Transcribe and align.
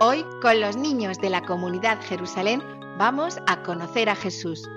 Hoy, 0.00 0.24
con 0.42 0.60
los 0.60 0.76
niños 0.76 1.18
de 1.18 1.30
la 1.30 1.42
comunidad 1.42 2.00
Jerusalén, 2.02 2.60
vamos 2.98 3.38
a 3.46 3.62
conocer 3.62 4.08
a 4.08 4.16
Jesús. 4.16 4.68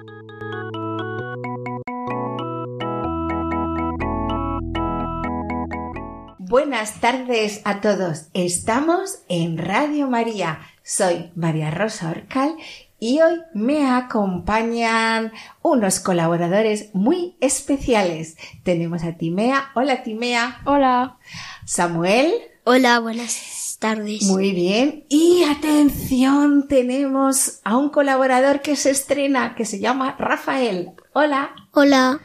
Buenas 6.37 7.01
tardes 7.01 7.61
a 7.65 7.81
todos. 7.81 8.27
Estamos 8.33 9.19
en 9.27 9.57
Radio 9.57 10.07
María. 10.07 10.59
Soy 10.83 11.31
María 11.35 11.71
Rosa 11.71 12.11
Orcal 12.11 12.55
y 13.05 13.21
hoy 13.21 13.39
me 13.53 13.87
acompañan 13.87 15.31
unos 15.61 15.99
colaboradores 15.99 16.89
muy 16.93 17.37
especiales. 17.39 18.35
Tenemos 18.63 19.03
a 19.03 19.15
Timea. 19.15 19.69
Hola 19.75 20.01
Timea. 20.01 20.61
Hola. 20.65 21.19
Samuel. 21.65 22.33
Hola, 22.63 22.99
buenas 22.99 23.77
tardes. 23.79 24.23
Muy 24.23 24.53
bien. 24.53 25.05
Y 25.07 25.43
atención, 25.43 26.67
tenemos 26.67 27.59
a 27.63 27.77
un 27.77 27.89
colaborador 27.89 28.63
que 28.63 28.75
se 28.75 28.89
estrena, 28.89 29.53
que 29.53 29.65
se 29.65 29.77
llama 29.77 30.15
Rafael. 30.17 30.93
Hola. 31.13 31.51
Hola. 31.73 32.21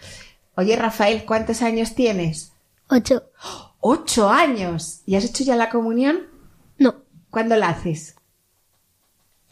Oye, 0.55 0.77
Rafael, 0.77 1.27
¿cuántos 1.27 1.61
años 1.61 1.95
tienes? 1.95 2.55
Ocho. 2.89 3.25
Ocho 3.81 4.31
años. 4.31 5.03
¿Y 5.05 5.17
has 5.17 5.27
hecho 5.27 5.45
ya 5.45 5.57
la 5.57 5.69
comunión? 5.69 6.21
No. 6.79 7.03
¿Cuándo 7.29 7.55
la 7.57 7.69
haces? 7.69 8.17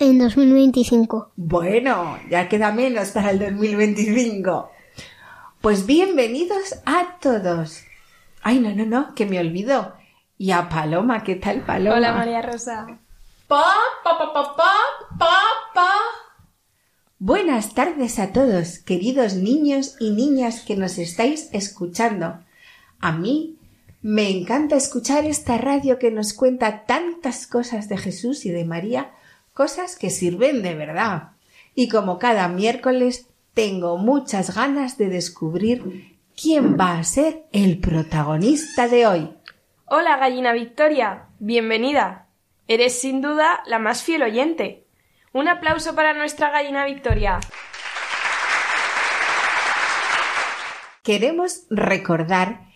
En 0.01 0.17
2025. 0.21 1.33
Bueno, 1.35 2.21
ya 2.31 2.49
queda 2.49 2.71
menos 2.71 3.09
para 3.09 3.31
el 3.33 3.41
2025. 3.41 4.71
Pues 5.61 5.87
bienvenidos 5.87 6.77
a 6.87 7.19
todos. 7.21 7.83
Ay, 8.41 8.61
no, 8.61 8.73
no, 8.77 8.87
no, 8.87 9.13
que 9.17 9.27
me 9.27 9.41
olvido. 9.41 9.95
Y 10.39 10.53
a 10.53 10.69
Paloma, 10.69 11.25
¿qué 11.25 11.35
tal, 11.35 11.63
Paloma? 11.63 11.97
Hola 11.97 12.13
María 12.13 12.43
Rosa. 12.43 12.87
Pa, 13.49 13.65
pa, 14.05 14.19
pa, 14.19 14.33
pa, 14.33 14.57
pa, 14.57 14.73
pa, 15.19 15.35
pa. 15.75 15.91
Buenas 17.19 17.75
tardes 17.75 18.21
a 18.21 18.33
todos, 18.33 18.79
queridos 18.79 19.35
niños 19.35 19.97
y 19.99 20.13
niñas 20.13 20.61
que 20.61 20.77
nos 20.77 20.99
estáis 20.99 21.49
escuchando. 21.53 22.39
A 23.01 23.11
mí 23.11 23.59
me 24.01 24.31
encanta 24.31 24.77
escuchar 24.77 25.25
esta 25.25 25.59
radio 25.59 25.99
que 25.99 26.13
nos 26.13 26.35
cuenta 26.35 26.85
tantas 26.87 27.49
cosas 27.49 27.89
de 27.89 27.99
Jesús 27.99 28.47
y 28.47 28.51
de 28.51 28.65
María, 28.65 29.11
cosas 29.59 29.97
que 29.97 30.11
sirven 30.11 30.63
de 30.63 30.77
verdad. 30.77 31.31
Y 31.75 31.89
como 31.89 32.21
cada 32.21 32.47
miércoles 32.47 33.29
tengo 33.55 33.99
muchas 33.99 34.55
ganas 34.55 34.99
de 34.99 35.09
descubrir 35.09 36.17
quién 36.41 36.79
va 36.79 36.97
a 36.97 37.03
ser 37.03 37.43
el 37.51 37.81
protagonista 37.81 38.87
de 38.87 39.09
hoy. 39.09 39.35
Hola 39.87 40.17
gallina 40.17 40.53
Victoria, 40.53 41.25
bienvenida. 41.41 42.29
Eres 42.69 43.01
sin 43.01 43.21
duda 43.21 43.65
la 43.67 43.81
más 43.81 44.05
fiel 44.05 44.23
oyente. 44.23 44.87
Un 45.33 45.49
aplauso 45.49 45.97
para 45.97 46.15
nuestra 46.15 46.51
gallina 46.51 46.85
Victoria. 46.85 47.41
Queremos 51.03 51.67
recordar 51.69 52.68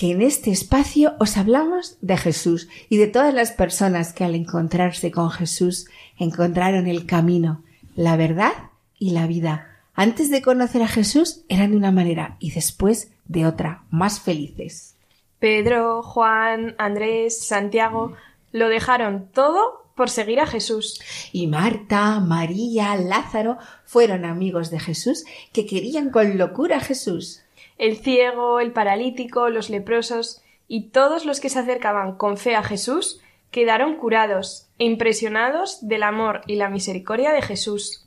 que 0.00 0.12
en 0.12 0.22
este 0.22 0.50
espacio 0.50 1.14
os 1.20 1.36
hablamos 1.36 1.98
de 2.00 2.16
Jesús 2.16 2.70
y 2.88 2.96
de 2.96 3.06
todas 3.06 3.34
las 3.34 3.52
personas 3.52 4.14
que 4.14 4.24
al 4.24 4.34
encontrarse 4.34 5.10
con 5.10 5.30
Jesús 5.30 5.90
encontraron 6.16 6.86
el 6.86 7.04
camino, 7.04 7.62
la 7.96 8.16
verdad 8.16 8.54
y 8.98 9.10
la 9.10 9.26
vida. 9.26 9.66
Antes 9.94 10.30
de 10.30 10.40
conocer 10.40 10.82
a 10.82 10.88
Jesús 10.88 11.42
eran 11.50 11.72
de 11.72 11.76
una 11.76 11.92
manera 11.92 12.36
y 12.38 12.52
después 12.52 13.12
de 13.26 13.44
otra, 13.44 13.82
más 13.90 14.20
felices. 14.20 14.94
Pedro, 15.38 16.02
Juan, 16.02 16.74
Andrés, 16.78 17.46
Santiago 17.46 18.14
lo 18.52 18.70
dejaron 18.70 19.28
todo 19.34 19.84
por 19.96 20.08
seguir 20.08 20.40
a 20.40 20.46
Jesús. 20.46 20.98
Y 21.30 21.46
Marta, 21.46 22.20
María, 22.20 22.96
Lázaro 22.96 23.58
fueron 23.84 24.24
amigos 24.24 24.70
de 24.70 24.80
Jesús 24.80 25.26
que 25.52 25.66
querían 25.66 26.08
con 26.08 26.38
locura 26.38 26.78
a 26.78 26.80
Jesús. 26.80 27.42
El 27.80 27.96
ciego, 27.96 28.60
el 28.60 28.70
paralítico, 28.72 29.48
los 29.48 29.70
leprosos 29.70 30.42
y 30.68 30.90
todos 30.90 31.24
los 31.24 31.40
que 31.40 31.48
se 31.48 31.60
acercaban 31.60 32.14
con 32.14 32.36
fe 32.36 32.54
a 32.54 32.62
Jesús 32.62 33.22
quedaron 33.50 33.96
curados 33.96 34.68
e 34.78 34.84
impresionados 34.84 35.88
del 35.88 36.02
amor 36.02 36.42
y 36.46 36.56
la 36.56 36.68
misericordia 36.68 37.32
de 37.32 37.40
Jesús. 37.40 38.06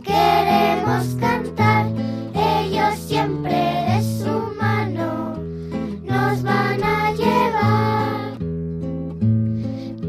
queremos 0.02 1.14
cantar. 1.20 1.86
Ellos 2.34 2.98
siempre 2.98 3.54
de 3.54 4.02
su 4.02 4.32
mano 4.60 5.36
nos 6.02 6.42
van 6.42 6.82
a 6.82 7.12
llevar. 7.12 8.38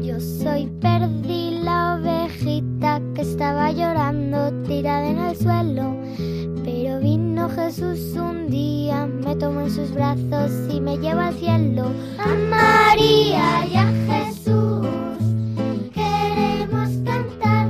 Yo 0.02 0.18
soy 0.18 0.66
Perdí, 0.80 1.60
la 1.62 1.94
ovejita 2.00 3.00
que 3.14 3.22
estaba 3.22 3.70
llorando 3.70 4.50
tirada 4.64 5.08
en 5.08 5.18
el 5.18 5.36
suelo. 5.36 5.96
Pero 6.64 7.00
vino 7.00 7.48
Jesús 7.48 8.14
un 8.16 8.48
día, 8.48 9.06
me 9.06 9.34
tomó 9.36 9.62
en 9.62 9.70
sus 9.70 9.92
brazos 9.92 10.50
y 10.70 10.80
me 10.80 10.96
lleva 10.98 11.28
al 11.28 11.34
cielo. 11.34 11.90
A 12.18 12.28
María 12.28 13.66
y 13.66 13.76
a 13.76 13.86
Jesús 14.06 14.86
queremos 15.92 16.88
cantar. 17.04 17.68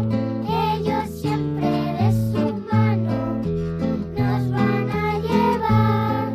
Ellos 0.76 1.08
siempre 1.10 1.68
de 1.70 2.12
su 2.12 2.54
mano 2.70 3.40
nos 4.16 4.50
van 4.50 4.90
a 4.90 5.18
llevar. 5.20 6.32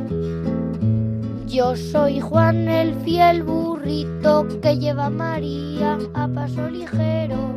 Yo 1.48 1.76
soy 1.76 2.20
Juan 2.20 2.68
el 2.68 2.96
fiel 3.06 3.44
burrito 3.44 4.48
que 4.62 4.78
lleva 4.78 5.06
a 5.06 5.10
María 5.12 5.98
a 6.16 6.28
paso 6.28 6.70
ligero, 6.70 7.57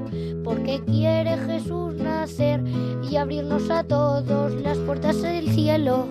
porque 0.51 0.83
quiere 0.85 1.39
Jesús 1.47 1.95
nacer 1.95 2.61
y 3.09 3.15
abrirnos 3.15 3.71
a 3.71 3.85
todos 3.85 4.53
las 4.63 4.77
puertas 4.79 5.23
del 5.23 5.49
cielo. 5.53 6.07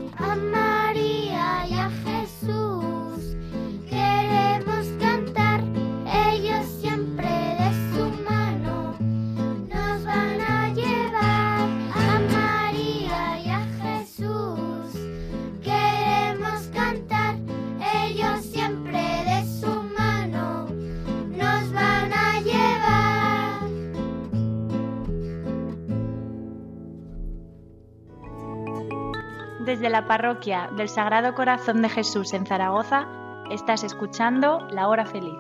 Desde 29.79 29.91
la 29.91 30.07
parroquia 30.07 30.69
del 30.75 30.89
Sagrado 30.89 31.33
Corazón 31.35 31.81
de 31.81 31.87
Jesús 31.87 32.33
en 32.33 32.45
Zaragoza, 32.45 33.07
estás 33.49 33.85
escuchando 33.85 34.67
La 34.71 34.89
Hora 34.89 35.05
Feliz, 35.05 35.37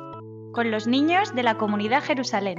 con 0.53 0.71
los 0.71 0.87
niños 0.87 1.35
de 1.35 1.43
la 1.43 1.57
comunidad 1.57 2.01
Jerusalén. 2.01 2.57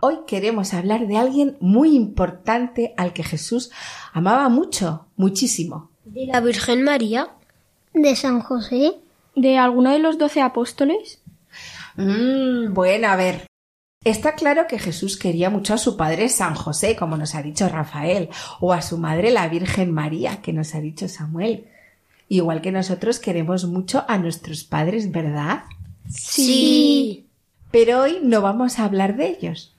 Hoy 0.00 0.16
queremos 0.26 0.74
hablar 0.74 1.06
de 1.06 1.16
alguien 1.16 1.56
muy 1.60 1.94
importante 1.94 2.92
al 2.96 3.12
que 3.12 3.22
Jesús 3.22 3.70
amaba 4.12 4.48
mucho, 4.48 5.06
muchísimo. 5.14 5.92
¿De 6.04 6.26
la 6.26 6.40
Virgen 6.40 6.82
María? 6.82 7.28
¿De 7.94 8.16
San 8.16 8.40
José? 8.40 8.94
¿De 9.36 9.58
alguno 9.58 9.92
de 9.92 10.00
los 10.00 10.18
doce 10.18 10.42
apóstoles? 10.42 11.22
Mm, 11.94 12.74
bueno, 12.74 13.06
a 13.06 13.14
ver. 13.14 13.46
Está 14.04 14.34
claro 14.34 14.66
que 14.66 14.80
Jesús 14.80 15.16
quería 15.16 15.48
mucho 15.48 15.74
a 15.74 15.78
su 15.78 15.96
padre 15.96 16.28
San 16.28 16.54
José, 16.54 16.96
como 16.96 17.16
nos 17.16 17.34
ha 17.36 17.42
dicho 17.42 17.68
Rafael, 17.68 18.30
o 18.60 18.72
a 18.72 18.82
su 18.82 18.98
madre 18.98 19.30
la 19.30 19.48
Virgen 19.48 19.92
María, 19.92 20.42
que 20.42 20.52
nos 20.52 20.74
ha 20.74 20.80
dicho 20.80 21.08
Samuel. 21.08 21.68
Igual 22.28 22.62
que 22.62 22.72
nosotros 22.72 23.20
queremos 23.20 23.64
mucho 23.64 24.04
a 24.08 24.18
nuestros 24.18 24.64
padres, 24.64 25.12
¿verdad? 25.12 25.64
Sí. 26.08 27.26
Pero 27.70 28.02
hoy 28.02 28.18
no 28.22 28.42
vamos 28.42 28.78
a 28.78 28.84
hablar 28.84 29.16
de 29.16 29.28
ellos. 29.28 29.76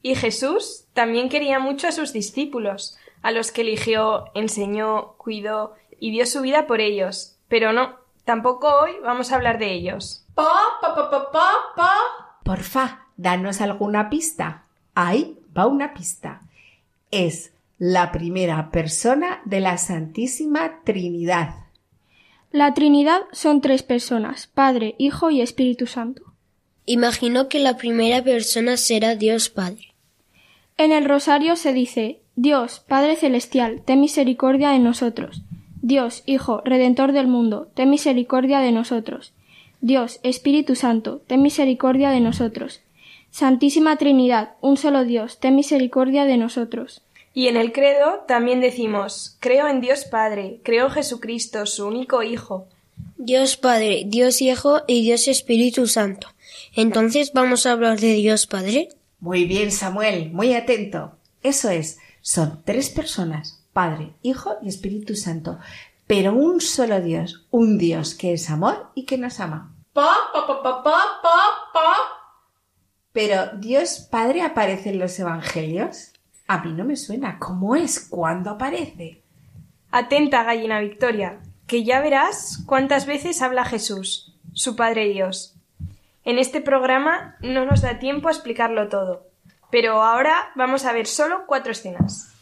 Y 0.00 0.14
Jesús 0.14 0.84
también 0.94 1.28
quería 1.28 1.58
mucho 1.58 1.88
a 1.88 1.92
sus 1.92 2.12
discípulos, 2.12 2.96
a 3.20 3.32
los 3.32 3.52
que 3.52 3.62
eligió, 3.62 4.26
enseñó, 4.34 5.14
cuidó 5.18 5.74
y 6.00 6.10
dio 6.10 6.24
su 6.24 6.40
vida 6.40 6.66
por 6.66 6.80
ellos. 6.80 7.36
Pero 7.48 7.72
no, 7.72 7.96
tampoco 8.24 8.68
hoy 8.80 8.92
vamos 9.02 9.30
a 9.30 9.36
hablar 9.36 9.58
de 9.58 9.72
ellos. 9.72 10.24
Pa, 10.34 10.48
pa, 10.80 10.94
pa, 10.94 11.10
pa, 11.10 11.32
pa, 11.32 11.50
pa. 11.76 11.94
Porfa, 12.44 13.07
danos 13.18 13.60
alguna 13.60 14.08
pista. 14.08 14.64
Ahí 14.94 15.36
va 15.56 15.66
una 15.66 15.92
pista. 15.92 16.40
Es 17.10 17.52
la 17.78 18.10
primera 18.10 18.70
persona 18.70 19.40
de 19.44 19.60
la 19.60 19.76
Santísima 19.76 20.80
Trinidad. 20.84 21.54
La 22.50 22.72
Trinidad 22.72 23.20
son 23.32 23.60
tres 23.60 23.82
personas, 23.82 24.46
Padre, 24.46 24.94
Hijo 24.96 25.30
y 25.30 25.42
Espíritu 25.42 25.86
Santo. 25.86 26.22
Imagino 26.86 27.48
que 27.50 27.58
la 27.58 27.76
primera 27.76 28.24
persona 28.24 28.78
será 28.78 29.14
Dios 29.14 29.50
Padre. 29.50 29.92
En 30.78 30.92
el 30.92 31.04
rosario 31.04 31.56
se 31.56 31.74
dice 31.74 32.20
Dios, 32.36 32.80
Padre 32.80 33.16
Celestial, 33.16 33.82
ten 33.84 34.00
misericordia 34.00 34.70
de 34.70 34.78
nosotros. 34.78 35.42
Dios, 35.82 36.22
Hijo, 36.24 36.62
Redentor 36.64 37.12
del 37.12 37.26
mundo, 37.26 37.68
ten 37.74 37.90
misericordia 37.90 38.60
de 38.60 38.72
nosotros. 38.72 39.32
Dios, 39.80 40.20
Espíritu 40.22 40.74
Santo, 40.74 41.20
ten 41.26 41.42
misericordia 41.42 42.10
de 42.10 42.20
nosotros. 42.20 42.80
Santísima 43.30 43.96
Trinidad, 43.96 44.54
un 44.60 44.76
solo 44.76 45.04
Dios, 45.04 45.38
ten 45.38 45.54
misericordia 45.54 46.24
de 46.24 46.36
nosotros. 46.36 47.02
Y 47.34 47.46
en 47.46 47.56
el 47.56 47.72
credo 47.72 48.24
también 48.26 48.60
decimos, 48.60 49.36
creo 49.38 49.68
en 49.68 49.80
Dios 49.80 50.04
Padre, 50.04 50.60
creo 50.64 50.86
en 50.86 50.92
Jesucristo, 50.92 51.66
su 51.66 51.86
único 51.86 52.22
Hijo. 52.22 52.66
Dios 53.16 53.56
Padre, 53.56 54.02
Dios 54.06 54.42
Hijo 54.42 54.82
y 54.86 55.02
Dios 55.02 55.28
Espíritu 55.28 55.86
Santo. 55.86 56.28
Entonces 56.74 57.32
vamos 57.32 57.66
a 57.66 57.72
hablar 57.72 58.00
de 58.00 58.14
Dios 58.14 58.46
Padre. 58.46 58.88
Muy 59.20 59.44
bien, 59.44 59.70
Samuel, 59.70 60.30
muy 60.32 60.54
atento. 60.54 61.12
Eso 61.42 61.70
es, 61.70 61.98
son 62.20 62.62
tres 62.64 62.90
personas, 62.90 63.64
Padre, 63.72 64.14
Hijo 64.22 64.56
y 64.62 64.68
Espíritu 64.68 65.14
Santo, 65.14 65.58
pero 66.06 66.32
un 66.32 66.60
solo 66.60 67.00
Dios, 67.00 67.46
un 67.50 67.78
Dios 67.78 68.14
que 68.14 68.32
es 68.32 68.50
amor 68.50 68.90
y 68.94 69.04
que 69.04 69.18
nos 69.18 69.40
ama. 69.40 69.74
Pa, 69.92 70.10
pa, 70.32 70.46
pa, 70.46 70.62
pa, 70.62 70.82
pa, 70.82 71.20
pa, 71.22 71.38
pa. 71.72 72.17
Pero 73.18 73.48
Dios 73.56 74.06
Padre 74.08 74.42
aparece 74.42 74.90
en 74.90 75.00
los 75.00 75.18
Evangelios. 75.18 76.12
A 76.46 76.62
mí 76.62 76.72
no 76.72 76.84
me 76.84 76.94
suena. 76.94 77.40
¿Cómo 77.40 77.74
es? 77.74 77.98
¿Cuándo 77.98 78.50
aparece? 78.50 79.24
Atenta, 79.90 80.44
gallina 80.44 80.78
Victoria, 80.78 81.40
que 81.66 81.82
ya 81.82 82.00
verás 82.00 82.62
cuántas 82.64 83.06
veces 83.06 83.42
habla 83.42 83.64
Jesús, 83.64 84.38
su 84.52 84.76
Padre 84.76 85.08
Dios. 85.08 85.56
En 86.22 86.38
este 86.38 86.60
programa 86.60 87.34
no 87.40 87.64
nos 87.64 87.82
da 87.82 87.98
tiempo 87.98 88.28
a 88.28 88.30
explicarlo 88.30 88.88
todo, 88.88 89.26
pero 89.72 90.00
ahora 90.00 90.52
vamos 90.54 90.84
a 90.84 90.92
ver 90.92 91.08
solo 91.08 91.42
cuatro 91.48 91.72
escenas. 91.72 92.32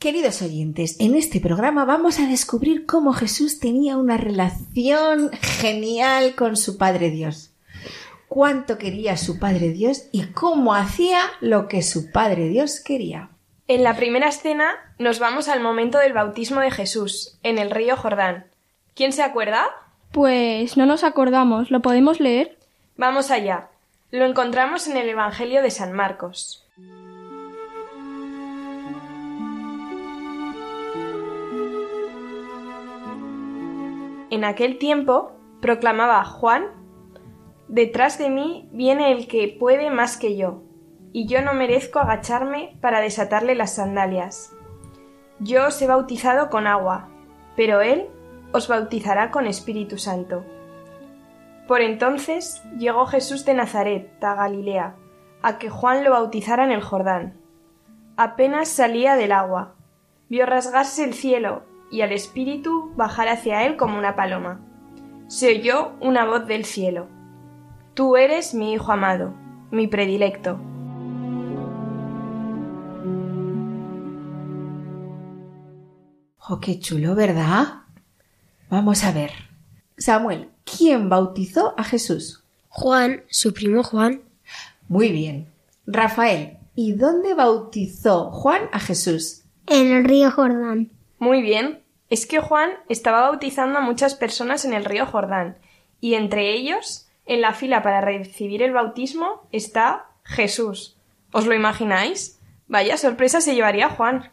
Queridos 0.00 0.42
oyentes, 0.42 0.96
en 0.98 1.14
este 1.14 1.38
programa 1.38 1.84
vamos 1.84 2.18
a 2.18 2.26
descubrir 2.26 2.86
cómo 2.86 3.12
Jesús 3.12 3.60
tenía 3.60 3.98
una 3.98 4.16
relación 4.16 5.30
genial 5.30 6.34
con 6.34 6.56
su 6.56 6.76
Padre 6.76 7.10
Dios. 7.10 7.52
Cuánto 8.28 8.78
quería 8.78 9.12
a 9.12 9.16
su 9.16 9.38
Padre 9.38 9.70
Dios 9.70 10.08
y 10.12 10.26
cómo 10.32 10.74
hacía 10.74 11.20
lo 11.40 11.68
que 11.68 11.82
su 11.82 12.10
Padre 12.10 12.48
Dios 12.48 12.80
quería. 12.80 13.30
En 13.68 13.82
la 13.82 13.96
primera 13.96 14.28
escena 14.28 14.74
nos 14.98 15.18
vamos 15.18 15.48
al 15.48 15.60
momento 15.60 15.98
del 15.98 16.12
bautismo 16.12 16.60
de 16.60 16.70
Jesús, 16.70 17.38
en 17.42 17.58
el 17.58 17.70
río 17.70 17.96
Jordán. 17.96 18.46
¿Quién 18.94 19.12
se 19.12 19.22
acuerda? 19.22 19.66
Pues 20.12 20.76
no 20.76 20.86
nos 20.86 21.04
acordamos, 21.04 21.70
¿lo 21.70 21.82
podemos 21.82 22.20
leer? 22.20 22.58
Vamos 22.96 23.30
allá. 23.30 23.68
Lo 24.10 24.24
encontramos 24.24 24.86
en 24.86 24.96
el 24.96 25.08
Evangelio 25.08 25.62
de 25.62 25.70
San 25.70 25.92
Marcos. 25.92 26.64
En 34.30 34.44
aquel 34.44 34.78
tiempo 34.78 35.32
proclamaba 35.60 36.24
Juan 36.24 36.75
Detrás 37.68 38.18
de 38.18 38.30
mí 38.30 38.68
viene 38.72 39.12
el 39.12 39.26
que 39.26 39.54
puede 39.58 39.90
más 39.90 40.16
que 40.16 40.36
yo, 40.36 40.62
y 41.12 41.26
yo 41.26 41.42
no 41.42 41.54
merezco 41.54 41.98
agacharme 41.98 42.76
para 42.80 43.00
desatarle 43.00 43.54
las 43.54 43.74
sandalias. 43.74 44.52
Yo 45.40 45.66
os 45.66 45.80
he 45.82 45.86
bautizado 45.86 46.48
con 46.48 46.66
agua, 46.66 47.08
pero 47.56 47.80
él 47.80 48.06
os 48.52 48.68
bautizará 48.68 49.30
con 49.30 49.46
Espíritu 49.46 49.98
Santo. 49.98 50.44
Por 51.66 51.80
entonces 51.80 52.62
llegó 52.78 53.06
Jesús 53.06 53.44
de 53.44 53.54
Nazaret, 53.54 54.22
a 54.22 54.34
Galilea, 54.34 54.94
a 55.42 55.58
que 55.58 55.68
Juan 55.68 56.04
lo 56.04 56.12
bautizara 56.12 56.64
en 56.64 56.70
el 56.70 56.82
Jordán. 56.82 57.36
Apenas 58.16 58.68
salía 58.68 59.16
del 59.16 59.32
agua, 59.32 59.74
vio 60.28 60.46
rasgarse 60.46 61.04
el 61.04 61.14
cielo 61.14 61.64
y 61.90 62.02
al 62.02 62.12
Espíritu 62.12 62.92
bajar 62.94 63.28
hacia 63.28 63.64
él 63.64 63.76
como 63.76 63.98
una 63.98 64.14
paloma. 64.14 64.60
Se 65.26 65.48
oyó 65.48 65.92
una 66.00 66.24
voz 66.24 66.46
del 66.46 66.64
cielo. 66.64 67.08
Tú 67.96 68.18
eres 68.18 68.52
mi 68.52 68.74
Hijo 68.74 68.92
amado, 68.92 69.32
mi 69.70 69.86
predilecto. 69.86 70.60
¡Oh, 76.46 76.60
qué 76.60 76.78
chulo, 76.78 77.14
¿verdad? 77.14 77.84
Vamos 78.68 79.02
a 79.02 79.12
ver. 79.12 79.30
Samuel, 79.96 80.50
¿quién 80.64 81.08
bautizó 81.08 81.72
a 81.78 81.84
Jesús? 81.84 82.44
Juan, 82.68 83.22
su 83.30 83.54
primo 83.54 83.82
Juan. 83.82 84.20
Muy 84.88 85.10
bien. 85.10 85.46
Rafael, 85.86 86.58
¿y 86.74 86.92
dónde 86.92 87.32
bautizó 87.32 88.30
Juan 88.30 88.68
a 88.72 88.78
Jesús? 88.78 89.44
En 89.68 89.90
el 89.90 90.04
río 90.04 90.30
Jordán. 90.30 90.90
Muy 91.18 91.40
bien. 91.40 91.80
Es 92.10 92.26
que 92.26 92.40
Juan 92.40 92.72
estaba 92.90 93.22
bautizando 93.22 93.78
a 93.78 93.82
muchas 93.82 94.14
personas 94.14 94.66
en 94.66 94.74
el 94.74 94.84
río 94.84 95.06
Jordán, 95.06 95.56
y 95.98 96.12
entre 96.12 96.52
ellos, 96.52 97.05
en 97.26 97.40
la 97.40 97.52
fila 97.52 97.82
para 97.82 98.00
recibir 98.00 98.62
el 98.62 98.72
bautismo, 98.72 99.46
está 99.52 100.06
Jesús. 100.22 100.96
¿Os 101.32 101.46
lo 101.46 101.54
imagináis? 101.54 102.38
Vaya 102.68 102.96
sorpresa 102.96 103.40
se 103.40 103.54
llevaría 103.54 103.88
Juan. 103.88 104.30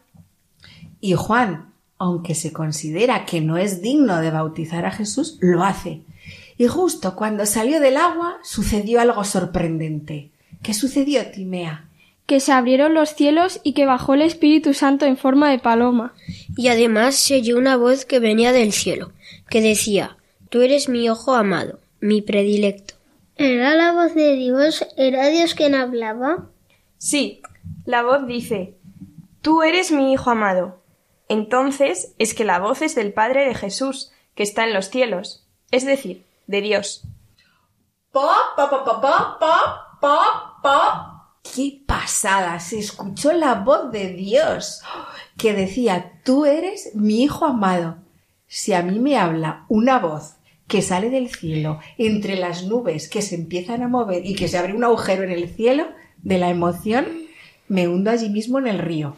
Y 1.00 1.14
Juan, 1.14 1.72
aunque 1.98 2.34
se 2.34 2.52
considera 2.52 3.26
que 3.26 3.40
no 3.40 3.56
es 3.56 3.82
digno 3.82 4.20
de 4.20 4.30
bautizar 4.30 4.86
a 4.86 4.90
Jesús, 4.90 5.38
lo 5.40 5.62
hace. 5.62 6.00
Y 6.56 6.66
justo 6.66 7.16
cuando 7.16 7.46
salió 7.46 7.80
del 7.80 7.96
agua 7.96 8.38
sucedió 8.42 9.00
algo 9.00 9.24
sorprendente. 9.24 10.30
¿Qué 10.62 10.72
sucedió, 10.72 11.30
Timea? 11.30 11.88
Que 12.26 12.40
se 12.40 12.52
abrieron 12.52 12.94
los 12.94 13.10
cielos 13.10 13.60
y 13.64 13.74
que 13.74 13.86
bajó 13.86 14.14
el 14.14 14.22
Espíritu 14.22 14.72
Santo 14.72 15.04
en 15.04 15.16
forma 15.16 15.50
de 15.50 15.58
paloma. 15.58 16.14
Y 16.56 16.68
además 16.68 17.16
se 17.16 17.36
oyó 17.36 17.58
una 17.58 17.76
voz 17.76 18.06
que 18.06 18.18
venía 18.18 18.52
del 18.52 18.72
cielo, 18.72 19.12
que 19.50 19.60
decía 19.60 20.16
Tú 20.48 20.62
eres 20.62 20.88
mi 20.88 21.08
ojo 21.10 21.34
amado, 21.34 21.80
mi 22.00 22.22
predilecto. 22.22 22.94
¿Era 23.36 23.74
la 23.74 23.92
voz 23.92 24.14
de 24.14 24.34
Dios? 24.34 24.86
¿Era 24.96 25.28
Dios 25.28 25.54
quien 25.54 25.74
hablaba? 25.74 26.50
Sí, 26.98 27.42
la 27.84 28.02
voz 28.02 28.26
dice 28.26 28.76
Tú 29.40 29.62
eres 29.62 29.90
mi 29.90 30.12
Hijo 30.12 30.30
amado. 30.30 30.82
Entonces 31.28 32.14
es 32.18 32.34
que 32.34 32.44
la 32.44 32.58
voz 32.58 32.82
es 32.82 32.94
del 32.94 33.12
Padre 33.12 33.46
de 33.46 33.54
Jesús, 33.54 34.12
que 34.34 34.42
está 34.42 34.64
en 34.64 34.74
los 34.74 34.88
cielos, 34.90 35.46
es 35.70 35.84
decir, 35.84 36.24
de 36.46 36.60
Dios. 36.60 37.02
Pa, 38.12 38.54
pa, 38.56 38.70
pa, 38.70 38.84
pa, 38.84 39.00
pa, 39.00 39.38
pa, 39.40 39.98
pa, 40.00 40.60
pa. 40.62 41.14
¡Qué 41.42 41.82
pasada! 41.86 42.58
Se 42.60 42.78
escuchó 42.78 43.32
la 43.32 43.54
voz 43.54 43.90
de 43.90 44.08
Dios 44.08 44.82
que 45.36 45.52
decía, 45.52 46.20
tú 46.24 46.46
eres 46.46 46.94
mi 46.94 47.22
hijo 47.22 47.44
amado. 47.44 47.96
Si 48.46 48.72
a 48.72 48.82
mí 48.82 48.98
me 48.98 49.18
habla 49.18 49.66
una 49.68 49.98
voz 49.98 50.36
que 50.74 50.82
sale 50.82 51.08
del 51.08 51.28
cielo 51.28 51.78
entre 51.98 52.34
las 52.34 52.64
nubes 52.64 53.08
que 53.08 53.22
se 53.22 53.36
empiezan 53.36 53.84
a 53.84 53.86
mover 53.86 54.26
y 54.26 54.34
que 54.34 54.48
se 54.48 54.58
abre 54.58 54.74
un 54.74 54.82
agujero 54.82 55.22
en 55.22 55.30
el 55.30 55.48
cielo 55.48 55.86
de 56.24 56.36
la 56.36 56.50
emoción, 56.50 57.06
me 57.68 57.86
hundo 57.86 58.10
allí 58.10 58.28
mismo 58.28 58.58
en 58.58 58.66
el 58.66 58.80
río. 58.80 59.14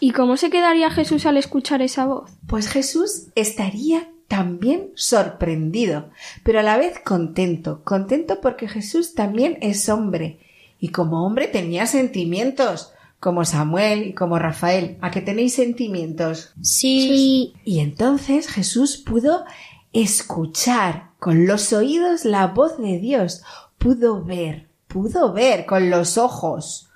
¿Y 0.00 0.10
cómo 0.10 0.36
se 0.36 0.50
quedaría 0.50 0.90
Jesús 0.90 1.26
al 1.26 1.36
escuchar 1.36 1.80
esa 1.80 2.06
voz? 2.06 2.28
Pues 2.48 2.66
Jesús 2.66 3.28
estaría 3.36 4.10
también 4.26 4.90
sorprendido, 4.96 6.10
pero 6.42 6.58
a 6.58 6.64
la 6.64 6.76
vez 6.76 6.98
contento, 6.98 7.84
contento 7.84 8.40
porque 8.40 8.66
Jesús 8.66 9.14
también 9.14 9.58
es 9.60 9.88
hombre, 9.88 10.40
y 10.80 10.88
como 10.88 11.24
hombre 11.24 11.46
tenía 11.46 11.86
sentimientos, 11.86 12.92
como 13.20 13.44
Samuel 13.44 14.08
y 14.08 14.12
como 14.14 14.38
Rafael. 14.38 14.96
¿A 15.02 15.10
que 15.10 15.20
tenéis 15.20 15.54
sentimientos? 15.54 16.52
Sí. 16.62 17.52
Y 17.64 17.80
entonces 17.80 18.48
Jesús 18.48 18.96
pudo 18.96 19.44
escuchar 19.92 21.10
con 21.18 21.46
los 21.46 21.72
oídos 21.72 22.24
la 22.24 22.46
voz 22.48 22.78
de 22.78 22.98
Dios, 22.98 23.42
pudo 23.78 24.24
ver, 24.24 24.68
pudo 24.88 25.32
ver 25.32 25.66
con 25.66 25.90
los 25.90 26.16
ojos 26.16 26.88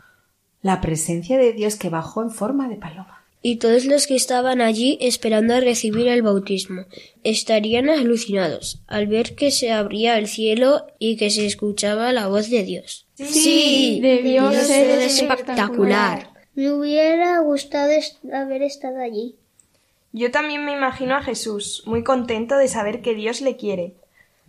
la 0.63 0.81
presencia 0.81 1.37
de 1.37 1.53
Dios 1.53 1.77
que 1.77 1.91
bajó 1.91 2.23
en 2.23 2.31
forma 2.31 2.69
de 2.69 2.77
paloma. 2.77 3.23
Y 3.43 3.57
todos 3.57 3.85
los 3.85 4.07
que 4.07 4.17
estaban 4.17 4.63
allí 4.63 4.97
esperando 5.03 5.55
a 5.55 5.61
recibir 5.61 6.09
el 6.09 6.23
bautismo 6.23 6.87
estarían 7.23 7.91
alucinados 7.91 8.81
al 8.87 9.07
ver 9.07 9.35
que 9.35 9.51
se 9.51 9.71
abría 9.71 10.17
el 10.17 10.29
cielo 10.29 10.87
y 10.99 11.17
que 11.17 11.29
se 11.29 11.45
escuchaba 11.45 12.11
la 12.13 12.29
voz 12.29 12.49
de 12.49 12.63
Dios. 12.63 13.04
Sí, 13.15 14.01
debió 14.03 14.49
Debió 14.49 14.61
ser 14.63 14.87
ser 14.87 15.01
espectacular. 15.01 16.31
Me 16.55 16.73
hubiera 16.73 17.39
gustado 17.41 17.91
est- 17.91 18.25
haber 18.33 18.63
estado 18.63 19.01
allí. 19.01 19.37
Yo 20.13 20.31
también 20.31 20.65
me 20.65 20.73
imagino 20.73 21.17
a 21.17 21.23
Jesús, 21.23 21.83
muy 21.87 22.05
contento 22.05 22.57
de 22.57 22.69
saber 22.69 23.03
que 23.03 23.15
Dios 23.15 23.41
le 23.41 23.57
quiere. 23.57 23.95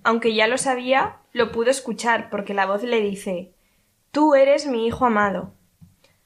Aunque 0.04 0.36
ya 0.36 0.48
lo 0.48 0.58
sabía, 0.58 1.18
lo 1.34 1.52
pudo 1.52 1.72
escuchar 1.72 2.30
porque 2.30 2.54
la 2.54 2.66
voz 2.68 2.84
le 2.84 3.02
dice 3.02 3.52
Tú 4.12 4.36
eres 4.36 4.68
mi 4.68 4.86
hijo 4.88 5.06
amado. 5.06 5.52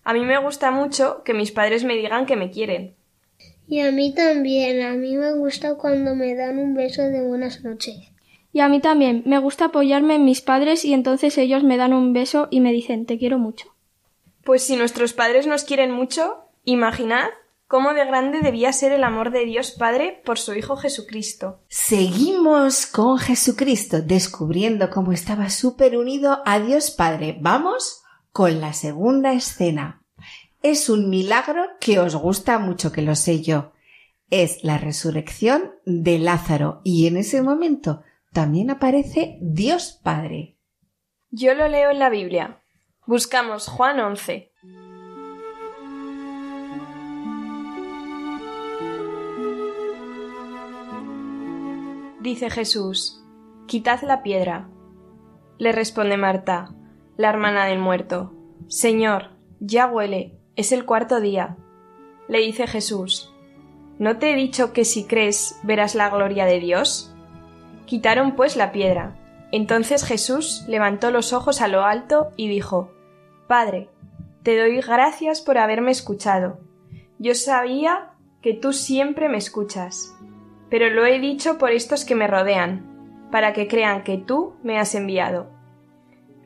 A 0.03 0.13
mí 0.13 0.21
me 0.25 0.37
gusta 0.37 0.71
mucho 0.71 1.23
que 1.23 1.33
mis 1.33 1.51
padres 1.51 1.83
me 1.83 1.95
digan 1.95 2.25
que 2.25 2.35
me 2.35 2.51
quieren. 2.51 2.95
Y 3.67 3.79
a 3.81 3.91
mí 3.91 4.13
también. 4.13 4.81
A 4.81 4.93
mí 4.93 5.15
me 5.15 5.33
gusta 5.33 5.75
cuando 5.75 6.15
me 6.15 6.35
dan 6.35 6.57
un 6.59 6.73
beso 6.73 7.03
de 7.03 7.21
buenas 7.21 7.63
noches. 7.63 7.95
Y 8.51 8.61
a 8.61 8.69
mí 8.69 8.79
también. 8.79 9.23
Me 9.25 9.37
gusta 9.37 9.65
apoyarme 9.65 10.15
en 10.15 10.25
mis 10.25 10.41
padres 10.41 10.85
y 10.85 10.93
entonces 10.93 11.37
ellos 11.37 11.63
me 11.63 11.77
dan 11.77 11.93
un 11.93 12.13
beso 12.13 12.47
y 12.49 12.61
me 12.61 12.71
dicen 12.71 13.05
te 13.05 13.17
quiero 13.17 13.37
mucho. 13.37 13.75
Pues 14.43 14.63
si 14.63 14.75
nuestros 14.75 15.13
padres 15.13 15.45
nos 15.45 15.63
quieren 15.63 15.91
mucho, 15.91 16.37
imaginad 16.63 17.29
cómo 17.67 17.93
de 17.93 18.03
grande 18.03 18.41
debía 18.41 18.73
ser 18.73 18.91
el 18.91 19.03
amor 19.03 19.31
de 19.31 19.45
Dios 19.45 19.71
Padre 19.71 20.21
por 20.25 20.39
su 20.39 20.55
Hijo 20.55 20.75
Jesucristo. 20.75 21.59
Seguimos 21.67 22.87
con 22.87 23.19
Jesucristo 23.19 24.01
descubriendo 24.01 24.89
cómo 24.89 25.11
estaba 25.11 25.51
súper 25.51 25.95
unido 25.95 26.41
a 26.45 26.59
Dios 26.59 26.89
Padre. 26.89 27.37
Vamos 27.39 28.01
con 28.31 28.59
la 28.59 28.73
segunda 28.73 29.33
escena. 29.33 30.01
Es 30.63 30.89
un 30.89 31.09
milagro 31.09 31.63
que 31.79 31.99
os 31.99 32.15
gusta 32.15 32.57
mucho, 32.57 32.91
que 32.91 33.03
lo 33.03 33.15
sé 33.15 33.41
yo. 33.41 33.71
Es 34.31 34.63
la 34.63 34.79
resurrección 34.79 35.71
de 35.85 36.17
Lázaro 36.17 36.81
y 36.83 37.05
en 37.05 37.17
ese 37.17 37.43
momento 37.43 38.01
también 38.31 38.69
aparece 38.69 39.37
Dios 39.41 39.99
Padre. 40.03 40.57
Yo 41.29 41.53
lo 41.53 41.67
leo 41.67 41.91
en 41.91 41.99
la 41.99 42.09
Biblia. 42.09 42.61
Buscamos 43.05 43.67
Juan 43.67 43.99
11. 43.99 44.51
Dice 52.21 52.49
Jesús, 52.49 53.23
Quitad 53.67 54.01
la 54.01 54.23
piedra. 54.23 54.69
Le 55.57 55.71
responde 55.71 56.17
Marta, 56.17 56.75
la 57.17 57.29
hermana 57.29 57.65
del 57.65 57.79
muerto, 57.79 58.33
Señor, 58.67 59.31
ya 59.59 59.87
huele, 59.87 60.39
es 60.55 60.71
el 60.71 60.85
cuarto 60.85 61.19
día. 61.19 61.57
Le 62.27 62.39
dice 62.39 62.67
Jesús, 62.67 63.33
¿no 63.97 64.17
te 64.17 64.31
he 64.31 64.35
dicho 64.35 64.73
que 64.73 64.85
si 64.85 65.05
crees 65.05 65.59
verás 65.63 65.95
la 65.95 66.09
gloria 66.09 66.45
de 66.45 66.59
Dios? 66.59 67.08
Quitaron 67.89 68.35
pues 68.35 68.55
la 68.55 68.71
piedra. 68.71 69.15
Entonces 69.51 70.05
Jesús 70.05 70.63
levantó 70.67 71.09
los 71.09 71.33
ojos 71.33 71.59
a 71.59 71.67
lo 71.67 71.85
alto 71.85 72.31
y 72.37 72.47
dijo, 72.47 72.93
Padre, 73.47 73.89
te 74.43 74.55
doy 74.55 74.79
gracias 74.79 75.41
por 75.41 75.57
haberme 75.57 75.89
escuchado. 75.89 76.59
Yo 77.17 77.33
sabía 77.33 78.11
que 78.43 78.53
tú 78.53 78.73
siempre 78.73 79.27
me 79.27 79.39
escuchas, 79.39 80.15
pero 80.69 80.91
lo 80.91 81.03
he 81.03 81.17
dicho 81.17 81.57
por 81.57 81.71
estos 81.71 82.05
que 82.05 82.13
me 82.13 82.27
rodean, 82.27 83.27
para 83.31 83.53
que 83.53 83.67
crean 83.67 84.03
que 84.03 84.19
tú 84.19 84.53
me 84.61 84.77
has 84.77 84.93
enviado. 84.93 85.49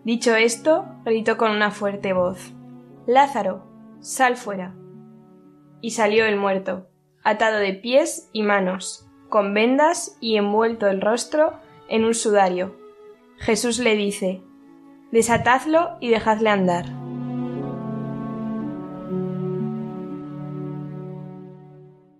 Dicho 0.05 0.37
esto, 0.37 0.85
gritó 1.03 1.35
con 1.35 1.51
una 1.51 1.71
fuerte 1.71 2.13
voz, 2.13 2.53
Lázaro, 3.05 3.67
sal 3.99 4.37
fuera. 4.37 4.75
Y 5.81 5.91
salió 5.91 6.25
el 6.25 6.37
muerto, 6.37 6.87
atado 7.21 7.59
de 7.59 7.73
pies 7.73 8.29
y 8.31 8.43
manos, 8.43 9.09
con 9.33 9.55
vendas 9.55 10.15
y 10.21 10.37
envuelto 10.37 10.85
el 10.87 11.01
rostro 11.01 11.59
en 11.89 12.05
un 12.05 12.13
sudario. 12.13 12.75
Jesús 13.39 13.79
le 13.79 13.95
dice, 13.95 14.41
Desatadlo 15.11 15.97
y 15.99 16.09
dejadle 16.09 16.51
andar. 16.51 16.85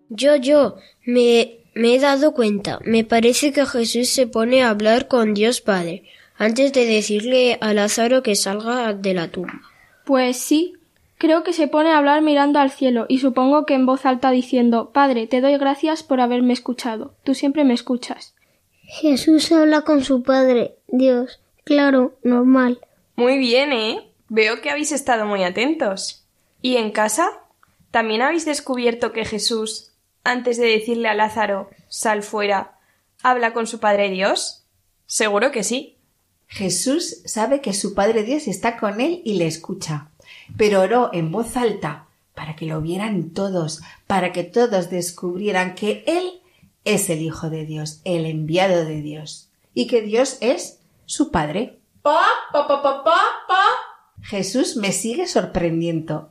Yo, 0.09 0.37
yo, 0.37 0.77
me, 1.05 1.59
me 1.75 1.93
he 1.93 1.99
dado 1.99 2.33
cuenta. 2.33 2.79
Me 2.83 3.03
parece 3.03 3.53
que 3.53 3.67
Jesús 3.67 4.09
se 4.09 4.25
pone 4.25 4.63
a 4.63 4.71
hablar 4.71 5.07
con 5.07 5.35
Dios 5.35 5.61
Padre 5.61 6.05
antes 6.35 6.73
de 6.73 6.87
decirle 6.87 7.59
a 7.61 7.75
Lázaro 7.75 8.23
que 8.23 8.35
salga 8.35 8.91
de 8.93 9.13
la 9.13 9.27
tumba. 9.27 9.61
Pues 10.03 10.37
sí, 10.37 10.73
creo 11.23 11.43
que 11.43 11.53
se 11.53 11.69
pone 11.69 11.89
a 11.89 11.99
hablar 11.99 12.21
mirando 12.21 12.59
al 12.59 12.69
cielo 12.69 13.05
y 13.07 13.19
supongo 13.19 13.65
que 13.65 13.75
en 13.75 13.85
voz 13.85 14.05
alta 14.05 14.29
diciendo 14.29 14.91
Padre, 14.91 15.25
te 15.25 15.39
doy 15.39 15.57
gracias 15.57 16.03
por 16.03 16.19
haberme 16.19 16.51
escuchado. 16.51 17.15
Tú 17.23 17.33
siempre 17.33 17.63
me 17.63 17.73
escuchas. 17.73 18.35
Jesús 18.81 19.49
habla 19.53 19.83
con 19.83 20.03
su 20.03 20.21
Padre, 20.21 20.75
Dios. 20.89 21.39
Claro, 21.63 22.17
normal. 22.23 22.81
Muy 23.15 23.37
bien, 23.37 23.71
¿eh? 23.71 24.11
Veo 24.27 24.59
que 24.59 24.69
habéis 24.69 24.91
estado 24.91 25.25
muy 25.25 25.45
atentos. 25.45 26.25
¿Y 26.61 26.75
en 26.75 26.91
casa? 26.91 27.29
¿También 27.89 28.21
habéis 28.21 28.43
descubierto 28.43 29.13
que 29.13 29.23
Jesús, 29.23 29.93
antes 30.25 30.57
de 30.57 30.67
decirle 30.67 31.07
a 31.07 31.13
Lázaro, 31.13 31.69
sal 31.87 32.21
fuera, 32.21 32.77
habla 33.21 33.53
con 33.53 33.65
su 33.65 33.79
Padre 33.79 34.09
Dios? 34.09 34.65
Seguro 35.05 35.51
que 35.51 35.63
sí. 35.63 35.95
Jesús 36.47 37.21
sabe 37.23 37.61
que 37.61 37.71
su 37.71 37.93
Padre 37.93 38.23
Dios 38.23 38.49
está 38.49 38.75
con 38.77 38.99
él 38.99 39.21
y 39.23 39.35
le 39.35 39.47
escucha, 39.47 40.09
pero 40.57 40.81
oró 40.81 41.09
en 41.13 41.31
voz 41.31 41.57
alta 41.57 42.07
para 42.35 42.55
que 42.55 42.65
lo 42.65 42.81
vieran 42.81 43.29
todos, 43.29 43.81
para 44.07 44.31
que 44.31 44.43
todos 44.43 44.89
descubrieran 44.89 45.75
que 45.75 46.03
Él 46.07 46.41
es 46.83 47.09
el 47.09 47.21
Hijo 47.21 47.49
de 47.49 47.65
Dios, 47.65 48.01
el 48.03 48.25
enviado 48.25 48.85
de 48.85 49.01
Dios, 49.01 49.49
y 49.73 49.87
que 49.87 50.01
Dios 50.01 50.37
es 50.41 50.79
su 51.05 51.31
Padre. 51.31 51.79
Pa, 52.01 52.21
pa, 52.51 52.67
pa, 52.67 52.81
pa, 52.81 53.03
pa, 53.03 53.21
pa. 53.47 53.63
Jesús 54.21 54.77
me 54.77 54.91
sigue 54.91 55.27
sorprendiendo. 55.27 56.29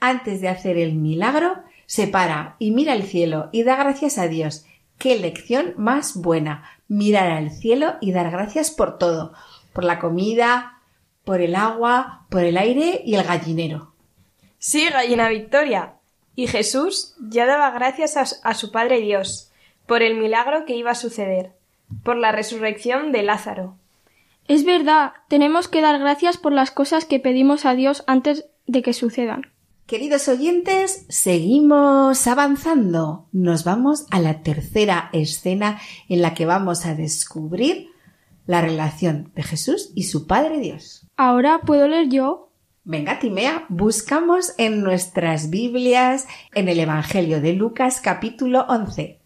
Antes 0.00 0.40
de 0.40 0.48
hacer 0.48 0.78
el 0.78 0.94
milagro, 0.94 1.62
se 1.86 2.08
para 2.08 2.56
y 2.58 2.70
mira 2.70 2.92
al 2.92 3.04
cielo 3.04 3.48
y 3.52 3.62
da 3.62 3.76
gracias 3.76 4.18
a 4.18 4.26
Dios. 4.26 4.64
Qué 4.98 5.18
lección 5.18 5.74
más 5.76 6.16
buena. 6.16 6.64
Mirar 6.88 7.30
al 7.30 7.50
cielo 7.50 7.94
y 8.00 8.12
dar 8.12 8.30
gracias 8.30 8.70
por 8.70 8.98
todo. 8.98 9.32
Por 9.72 9.84
la 9.84 9.98
comida, 9.98 10.81
por 11.24 11.40
el 11.40 11.54
agua, 11.54 12.26
por 12.30 12.44
el 12.44 12.56
aire 12.56 13.02
y 13.04 13.14
el 13.14 13.24
gallinero. 13.24 13.92
Sí, 14.58 14.88
gallina 14.88 15.28
Victoria. 15.28 15.94
Y 16.34 16.46
Jesús 16.46 17.14
ya 17.20 17.46
daba 17.46 17.70
gracias 17.70 18.16
a, 18.16 18.24
a 18.48 18.54
su 18.54 18.72
Padre 18.72 19.00
Dios 19.00 19.50
por 19.86 20.02
el 20.02 20.16
milagro 20.16 20.64
que 20.64 20.76
iba 20.76 20.92
a 20.92 20.94
suceder, 20.94 21.52
por 22.02 22.16
la 22.16 22.32
resurrección 22.32 23.12
de 23.12 23.22
Lázaro. 23.22 23.76
Es 24.48 24.64
verdad, 24.64 25.12
tenemos 25.28 25.68
que 25.68 25.80
dar 25.80 25.98
gracias 25.98 26.36
por 26.36 26.52
las 26.52 26.70
cosas 26.70 27.04
que 27.04 27.20
pedimos 27.20 27.64
a 27.64 27.74
Dios 27.74 28.04
antes 28.06 28.46
de 28.66 28.82
que 28.82 28.92
sucedan. 28.92 29.52
Queridos 29.86 30.28
oyentes, 30.28 31.04
seguimos 31.08 32.26
avanzando. 32.26 33.28
Nos 33.32 33.64
vamos 33.64 34.06
a 34.10 34.20
la 34.20 34.42
tercera 34.42 35.10
escena 35.12 35.80
en 36.08 36.22
la 36.22 36.34
que 36.34 36.46
vamos 36.46 36.86
a 36.86 36.94
descubrir 36.94 37.90
la 38.46 38.60
relación 38.60 39.30
de 39.34 39.42
Jesús 39.42 39.90
y 39.94 40.04
su 40.04 40.26
Padre 40.26 40.60
Dios. 40.60 41.06
Ahora 41.24 41.60
puedo 41.64 41.86
leer 41.86 42.08
yo. 42.08 42.50
Venga, 42.82 43.20
Timea, 43.20 43.64
buscamos 43.68 44.54
en 44.58 44.82
nuestras 44.82 45.50
Biblias 45.50 46.26
en 46.52 46.68
el 46.68 46.80
Evangelio 46.80 47.40
de 47.40 47.52
Lucas 47.52 48.00
capítulo 48.00 48.66
11. 48.68 49.20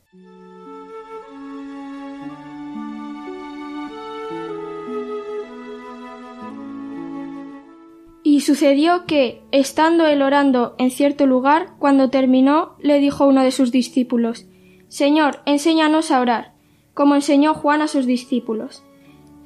Y 8.22 8.40
sucedió 8.42 9.06
que, 9.06 9.42
estando 9.50 10.04
él 10.06 10.20
orando 10.20 10.74
en 10.76 10.90
cierto 10.90 11.24
lugar, 11.24 11.76
cuando 11.78 12.10
terminó, 12.10 12.76
le 12.78 12.98
dijo 12.98 13.26
uno 13.26 13.42
de 13.42 13.52
sus 13.52 13.72
discípulos 13.72 14.44
Señor, 14.88 15.40
enséñanos 15.46 16.10
a 16.10 16.20
orar, 16.20 16.52
como 16.92 17.14
enseñó 17.14 17.54
Juan 17.54 17.80
a 17.80 17.88
sus 17.88 18.04
discípulos. 18.04 18.84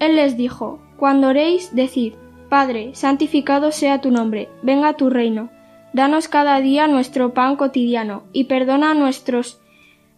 Él 0.00 0.16
les 0.16 0.37
dijo 0.37 0.80
Cuando 0.97 1.28
oréis, 1.28 1.76
decid 1.76 2.14
Padre, 2.50 2.90
santificado 2.95 3.71
sea 3.71 4.00
tu 4.00 4.11
nombre, 4.11 4.49
venga 4.61 4.95
tu 4.95 5.09
reino. 5.09 5.50
Danos 5.92 6.26
cada 6.26 6.61
día 6.61 6.88
nuestro 6.88 7.33
pan 7.33 7.54
cotidiano, 7.54 8.25
y 8.33 8.45
perdona 8.45 8.92
nuestros 8.92 9.61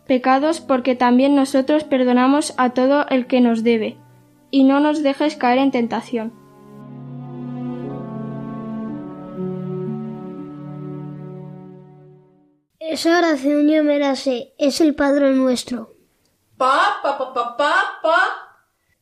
pecados 0.06 0.62
porque 0.62 0.94
también 0.94 1.36
nosotros 1.36 1.84
perdonamos 1.84 2.54
a 2.56 2.70
todo 2.70 3.06
el 3.10 3.26
que 3.26 3.42
nos 3.42 3.62
debe, 3.62 3.98
y 4.50 4.64
no 4.64 4.80
nos 4.80 5.02
dejes 5.02 5.36
caer 5.36 5.58
en 5.58 5.70
tentación. 5.72 6.32
Esa 12.80 13.18
oración 13.18 13.68
yo 13.68 13.84
me 13.84 13.98
la 13.98 14.16
sé. 14.16 14.54
Es 14.58 14.80
el 14.80 14.94
Padre 14.94 15.32
nuestro. 15.32 15.94
Pa, 16.56 16.98
pa, 17.02 17.16
pa, 17.16 17.32
pa, 17.32 17.56
pa, 17.56 17.74
pa. 18.02 18.18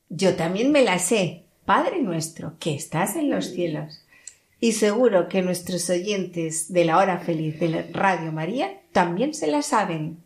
Yo 0.09 0.35
también 0.37 0.71
me 0.71 0.83
la 0.83 0.99
sé. 0.99 1.50
Padre 1.71 2.03
nuestro, 2.03 2.55
que 2.59 2.75
estás 2.75 3.15
en 3.15 3.31
los 3.31 3.53
cielos. 3.53 4.03
Y 4.59 4.73
seguro 4.73 5.29
que 5.29 5.41
nuestros 5.41 5.89
oyentes 5.89 6.73
de 6.73 6.85
la 6.85 6.99
hora 6.99 7.21
feliz 7.21 7.61
de 7.61 7.69
la 7.69 7.85
Radio 7.93 8.33
María 8.33 8.81
también 8.91 9.35
se 9.35 9.47
la 9.47 9.63
saben. 9.63 10.19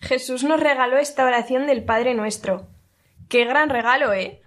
Jesús 0.00 0.42
nos 0.42 0.58
regaló 0.58 0.98
esta 0.98 1.24
oración 1.24 1.68
del 1.68 1.84
Padre 1.84 2.14
Nuestro. 2.14 2.66
¡Qué 3.28 3.44
gran 3.44 3.70
regalo, 3.70 4.12
eh! 4.12 4.40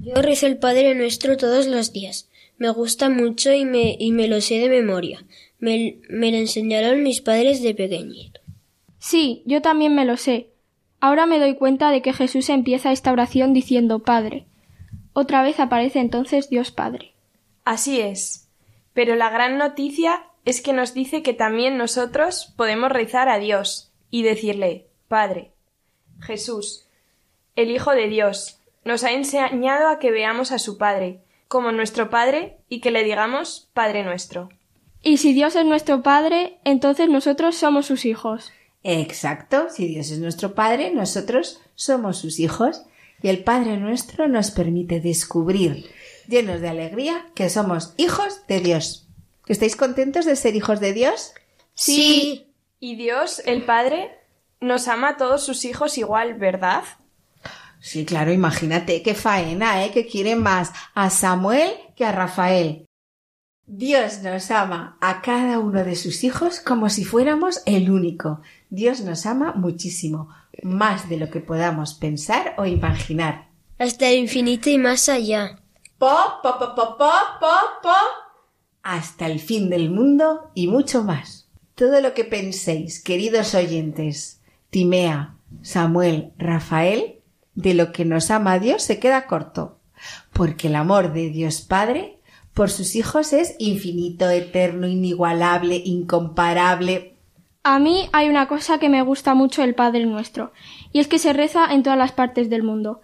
Yo 0.00 0.14
rezo 0.22 0.46
el 0.46 0.58
Padre 0.58 0.94
Nuestro 0.94 1.36
todos 1.36 1.66
los 1.66 1.92
días. 1.92 2.30
Me 2.56 2.70
gusta 2.70 3.08
mucho 3.08 3.52
y 3.52 3.64
me, 3.64 3.96
y 3.98 4.12
me 4.12 4.28
lo 4.28 4.40
sé 4.40 4.60
de 4.60 4.68
memoria. 4.68 5.24
Me, 5.58 5.98
me 6.08 6.30
lo 6.30 6.36
enseñaron 6.36 7.02
mis 7.02 7.20
padres 7.20 7.64
de 7.64 7.74
pequeñito. 7.74 8.40
Sí, 9.00 9.42
yo 9.44 9.60
también 9.60 9.96
me 9.96 10.04
lo 10.04 10.16
sé. 10.16 10.50
Ahora 11.00 11.26
me 11.26 11.40
doy 11.40 11.56
cuenta 11.56 11.90
de 11.90 12.00
que 12.00 12.12
Jesús 12.12 12.48
empieza 12.48 12.92
esta 12.92 13.10
oración 13.10 13.52
diciendo 13.52 14.04
Padre. 14.04 14.46
Otra 15.18 15.40
vez 15.40 15.60
aparece 15.60 16.00
entonces 16.00 16.50
Dios 16.50 16.70
Padre. 16.70 17.14
Así 17.64 18.02
es. 18.02 18.50
Pero 18.92 19.16
la 19.16 19.30
gran 19.30 19.56
noticia 19.56 20.26
es 20.44 20.60
que 20.60 20.74
nos 20.74 20.92
dice 20.92 21.22
que 21.22 21.32
también 21.32 21.78
nosotros 21.78 22.52
podemos 22.54 22.92
rezar 22.92 23.30
a 23.30 23.38
Dios 23.38 23.94
y 24.10 24.24
decirle 24.24 24.88
Padre. 25.08 25.52
Jesús, 26.20 26.86
el 27.54 27.70
Hijo 27.70 27.92
de 27.92 28.08
Dios, 28.08 28.60
nos 28.84 29.04
ha 29.04 29.12
enseñado 29.12 29.88
a 29.88 29.98
que 29.98 30.10
veamos 30.10 30.52
a 30.52 30.58
su 30.58 30.76
Padre 30.76 31.22
como 31.48 31.72
nuestro 31.72 32.10
Padre 32.10 32.58
y 32.68 32.82
que 32.82 32.90
le 32.90 33.02
digamos 33.02 33.70
Padre 33.72 34.04
nuestro. 34.04 34.50
Y 35.00 35.16
si 35.16 35.32
Dios 35.32 35.56
es 35.56 35.64
nuestro 35.64 36.02
Padre, 36.02 36.58
entonces 36.64 37.08
nosotros 37.08 37.56
somos 37.56 37.86
sus 37.86 38.04
hijos. 38.04 38.52
Exacto, 38.82 39.70
si 39.70 39.86
Dios 39.86 40.10
es 40.10 40.18
nuestro 40.18 40.54
Padre, 40.54 40.90
nosotros 40.90 41.62
somos 41.74 42.18
sus 42.18 42.38
hijos 42.38 42.84
y 43.22 43.28
el 43.28 43.44
Padre 43.44 43.76
nuestro 43.76 44.28
nos 44.28 44.50
permite 44.50 45.00
descubrir, 45.00 45.86
llenos 46.28 46.60
de 46.60 46.68
alegría, 46.68 47.26
que 47.34 47.50
somos 47.50 47.94
hijos 47.96 48.46
de 48.48 48.60
Dios. 48.60 49.08
¿Estáis 49.46 49.76
contentos 49.76 50.24
de 50.24 50.36
ser 50.36 50.56
hijos 50.56 50.80
de 50.80 50.92
Dios? 50.92 51.32
Sí. 51.74 52.46
Y 52.80 52.96
Dios, 52.96 53.42
el 53.46 53.64
Padre, 53.64 54.10
nos 54.60 54.88
ama 54.88 55.10
a 55.10 55.16
todos 55.16 55.44
sus 55.44 55.64
hijos 55.64 55.98
igual, 55.98 56.34
¿verdad? 56.34 56.84
Sí, 57.80 58.04
claro, 58.04 58.32
imagínate 58.32 59.02
qué 59.02 59.14
faena, 59.14 59.84
¿eh? 59.84 59.92
Que 59.92 60.06
quiere 60.06 60.34
más 60.36 60.72
a 60.94 61.10
Samuel 61.10 61.70
que 61.94 62.04
a 62.04 62.12
Rafael. 62.12 62.86
Dios 63.68 64.22
nos 64.22 64.50
ama 64.50 64.96
a 65.00 65.22
cada 65.22 65.58
uno 65.58 65.84
de 65.84 65.96
sus 65.96 66.22
hijos 66.22 66.60
como 66.60 66.88
si 66.88 67.04
fuéramos 67.04 67.62
el 67.66 67.90
único. 67.90 68.40
Dios 68.70 69.00
nos 69.00 69.26
ama 69.26 69.54
muchísimo, 69.54 70.28
más 70.62 71.08
de 71.08 71.16
lo 71.16 71.30
que 71.30 71.40
podamos 71.40 71.94
pensar 71.94 72.54
o 72.58 72.66
imaginar. 72.66 73.48
Hasta 73.78 74.08
el 74.08 74.18
infinito 74.20 74.70
y 74.70 74.78
más 74.78 75.08
allá. 75.08 75.58
Po, 75.98 76.16
po, 76.42 76.58
po, 76.58 76.74
po, 76.74 76.96
po, 76.96 77.10
po, 77.40 77.56
po. 77.82 77.94
Hasta 78.82 79.26
el 79.26 79.40
fin 79.40 79.70
del 79.70 79.90
mundo 79.90 80.50
y 80.54 80.68
mucho 80.68 81.02
más. 81.02 81.48
Todo 81.74 82.00
lo 82.00 82.14
que 82.14 82.24
penséis, 82.24 83.02
queridos 83.02 83.54
oyentes, 83.54 84.40
Timea, 84.70 85.36
Samuel, 85.62 86.32
Rafael, 86.38 87.20
de 87.54 87.74
lo 87.74 87.92
que 87.92 88.04
nos 88.04 88.30
ama 88.30 88.58
Dios 88.58 88.82
se 88.82 88.98
queda 88.98 89.26
corto, 89.26 89.78
porque 90.32 90.68
el 90.68 90.76
amor 90.76 91.12
de 91.12 91.30
Dios 91.30 91.62
Padre 91.62 92.16
por 92.56 92.70
sus 92.70 92.96
hijos 92.96 93.34
es 93.34 93.54
infinito, 93.58 94.30
eterno, 94.30 94.86
inigualable, 94.86 95.76
incomparable. 95.84 97.15
A 97.68 97.80
mí 97.80 98.08
hay 98.12 98.28
una 98.28 98.46
cosa 98.46 98.78
que 98.78 98.88
me 98.88 99.02
gusta 99.02 99.34
mucho 99.34 99.60
del 99.60 99.74
Padre 99.74 100.06
Nuestro, 100.06 100.52
y 100.92 101.00
es 101.00 101.08
que 101.08 101.18
se 101.18 101.32
reza 101.32 101.66
en 101.74 101.82
todas 101.82 101.98
las 101.98 102.12
partes 102.12 102.48
del 102.48 102.62
mundo. 102.62 103.00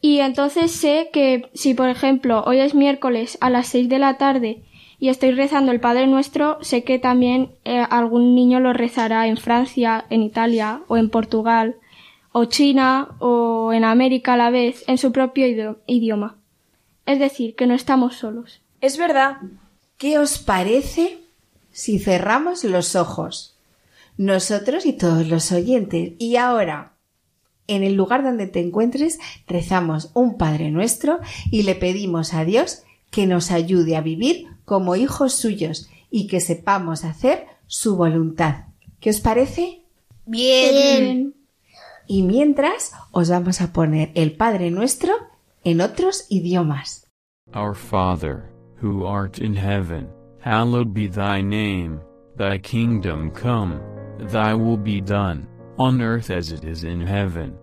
Y 0.00 0.18
entonces 0.18 0.72
sé 0.72 1.10
que 1.12 1.48
si, 1.54 1.74
por 1.74 1.88
ejemplo, 1.88 2.42
hoy 2.44 2.58
es 2.58 2.74
miércoles 2.74 3.38
a 3.40 3.50
las 3.50 3.68
seis 3.68 3.88
de 3.88 4.00
la 4.00 4.18
tarde 4.18 4.64
y 4.98 5.10
estoy 5.10 5.30
rezando 5.30 5.70
el 5.70 5.78
Padre 5.78 6.08
Nuestro, 6.08 6.58
sé 6.60 6.82
que 6.82 6.98
también 6.98 7.52
eh, 7.64 7.86
algún 7.88 8.34
niño 8.34 8.58
lo 8.58 8.72
rezará 8.72 9.28
en 9.28 9.36
Francia, 9.36 10.06
en 10.10 10.24
Italia 10.24 10.80
o 10.88 10.96
en 10.96 11.08
Portugal, 11.08 11.76
o 12.32 12.46
China 12.46 13.10
o 13.20 13.72
en 13.72 13.84
América 13.84 14.34
a 14.34 14.36
la 14.36 14.50
vez, 14.50 14.82
en 14.88 14.98
su 14.98 15.12
propio 15.12 15.46
idio- 15.46 15.78
idioma. 15.86 16.34
Es 17.06 17.20
decir, 17.20 17.54
que 17.54 17.68
no 17.68 17.74
estamos 17.74 18.16
solos. 18.16 18.60
Es 18.80 18.98
verdad. 18.98 19.36
¿Qué 19.98 20.18
os 20.18 20.38
parece 20.38 21.18
si 21.70 22.00
cerramos 22.00 22.64
los 22.64 22.96
ojos? 22.96 23.49
Nosotros 24.20 24.84
y 24.84 24.92
todos 24.92 25.26
los 25.28 25.50
oyentes. 25.50 26.12
Y 26.18 26.36
ahora, 26.36 26.92
en 27.66 27.82
el 27.82 27.94
lugar 27.94 28.22
donde 28.22 28.46
te 28.46 28.60
encuentres, 28.60 29.18
rezamos 29.46 30.10
un 30.12 30.36
Padre 30.36 30.70
nuestro 30.70 31.20
y 31.50 31.62
le 31.62 31.74
pedimos 31.74 32.34
a 32.34 32.44
Dios 32.44 32.82
que 33.10 33.26
nos 33.26 33.50
ayude 33.50 33.96
a 33.96 34.02
vivir 34.02 34.46
como 34.66 34.94
hijos 34.94 35.32
suyos 35.32 35.88
y 36.10 36.26
que 36.26 36.40
sepamos 36.40 37.02
hacer 37.04 37.46
su 37.66 37.96
voluntad. 37.96 38.66
¿Qué 39.00 39.08
os 39.08 39.20
parece? 39.20 39.84
Bien. 40.26 41.34
Y 42.06 42.20
mientras 42.22 42.92
os 43.12 43.30
vamos 43.30 43.62
a 43.62 43.72
poner 43.72 44.10
el 44.14 44.32
Padre 44.32 44.70
nuestro 44.70 45.14
en 45.64 45.80
otros 45.80 46.26
idiomas. 46.28 47.06
Our 47.54 47.74
Father, 47.74 48.52
who 48.82 49.06
art 49.06 49.38
in 49.38 49.56
heaven, 49.56 50.10
hallowed 50.44 50.92
be 50.92 51.08
thy 51.08 51.40
name, 51.40 52.00
thy 52.36 52.58
kingdom 52.58 53.30
come, 53.30 53.80
thy 54.28 54.54
will 54.54 54.76
be 54.76 55.00
done, 55.00 55.48
on 55.78 56.02
earth 56.02 56.30
as 56.30 56.52
it 56.52 56.64
is 56.64 56.84
in 56.84 57.00
heaven. 57.00 57.56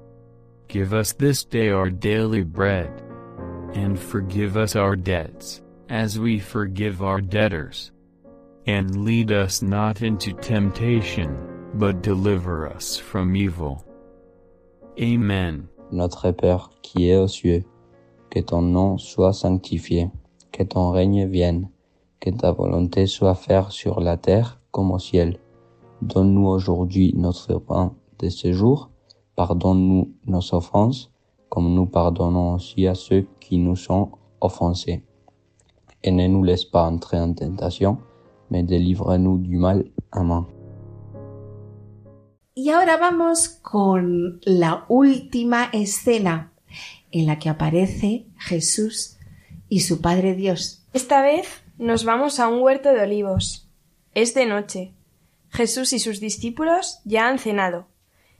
Give 0.67 0.93
us 0.93 1.13
this 1.13 1.43
day 1.43 1.69
our 1.69 1.89
daily 1.89 2.43
bread. 2.43 3.03
And 3.73 3.99
forgive 3.99 4.57
us 4.57 4.75
our 4.75 4.95
debts, 4.95 5.61
as 5.89 6.19
we 6.19 6.39
forgive 6.39 7.03
our 7.03 7.21
debtors. 7.21 7.91
And 8.65 9.05
lead 9.05 9.31
us 9.31 9.61
not 9.61 10.01
into 10.01 10.33
temptation, 10.33 11.37
but 11.75 12.01
deliver 12.01 12.67
us 12.67 12.97
from 12.97 13.35
evil. 13.35 13.85
Amen. 14.99 15.69
Notre 15.91 16.31
Père 16.33 16.69
qui 16.81 17.11
es 17.11 17.17
aux 17.17 17.27
cieux, 17.27 17.63
que 18.29 18.41
ton 18.41 18.61
nom 18.61 18.97
soit 18.97 19.33
sanctifié, 19.33 20.11
que 20.51 20.63
ton 20.63 20.91
règne 20.91 21.27
vienne, 21.27 21.69
que 22.19 22.31
ta 22.31 22.51
volonté 22.51 23.05
soit 23.05 23.35
faite 23.35 23.71
sur 23.71 24.01
la 24.01 24.17
terre 24.17 24.59
comme 24.71 24.91
au 24.91 24.99
ciel. 24.99 25.39
Donne-nous 26.01 26.47
aujourd'hui 26.47 27.13
notre 27.15 27.59
pain 27.59 27.93
de 28.19 28.29
ce 28.29 28.53
jour, 28.53 28.89
pardonne-nous 29.35 30.13
nos 30.25 30.53
offenses, 30.53 31.11
comme 31.49 31.73
nous 31.73 31.85
pardonnons 31.85 32.55
aussi 32.55 32.87
à 32.87 32.95
ceux 32.95 33.27
qui 33.39 33.57
nous 33.57 33.75
sont 33.75 34.11
offensés. 34.41 35.03
Et 36.03 36.11
ne 36.11 36.27
nous 36.27 36.43
laisse 36.43 36.65
pas 36.65 36.87
entrer 36.87 37.19
en 37.19 37.33
tentation, 37.33 37.97
mais 38.49 38.63
délivre-nous 38.63 39.37
du 39.39 39.57
mal. 39.57 39.85
Amen. 40.11 40.45
Y 42.59 42.71
ahora 42.71 42.97
vamos 42.97 43.49
con 43.49 44.39
la 44.43 44.85
última 44.89 45.69
escena 45.73 46.53
en 47.11 47.27
la 47.27 47.37
que 47.37 47.49
aparece 47.49 48.25
Jesús 48.39 49.17
y 49.69 49.81
su 49.81 50.01
Padre 50.01 50.33
Dios. 50.33 50.83
Esta 50.93 51.21
vez 51.21 51.47
nos 51.77 52.03
vamos 52.03 52.39
a 52.39 52.47
un 52.47 52.63
huerto 52.63 52.89
de 52.89 53.01
olivos. 53.01 53.69
Es 54.15 54.33
de 54.33 54.47
noche. 54.47 54.96
Jesús 55.49 55.93
y 55.93 55.99
sus 55.99 56.19
discípulos 56.19 56.99
ya 57.03 57.27
han 57.27 57.39
cenado. 57.39 57.87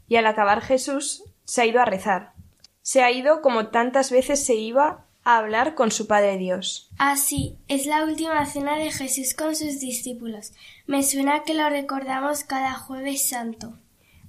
Y 0.07 0.15
al 0.15 0.27
acabar 0.27 0.61
Jesús 0.61 1.23
se 1.43 1.61
ha 1.61 1.65
ido 1.65 1.81
a 1.81 1.85
rezar. 1.85 2.33
Se 2.81 3.01
ha 3.01 3.11
ido 3.11 3.41
como 3.41 3.67
tantas 3.67 4.11
veces 4.11 4.45
se 4.45 4.55
iba 4.55 5.05
a 5.23 5.37
hablar 5.37 5.75
con 5.75 5.91
su 5.91 6.07
Padre 6.07 6.37
Dios. 6.37 6.89
Así, 6.97 7.57
es 7.67 7.85
la 7.85 8.05
última 8.05 8.45
cena 8.45 8.77
de 8.77 8.91
Jesús 8.91 9.33
con 9.33 9.55
sus 9.55 9.79
discípulos. 9.79 10.53
Me 10.85 11.03
suena 11.03 11.43
que 11.43 11.53
lo 11.53 11.69
recordamos 11.69 12.43
cada 12.43 12.73
jueves 12.73 13.27
santo. 13.27 13.77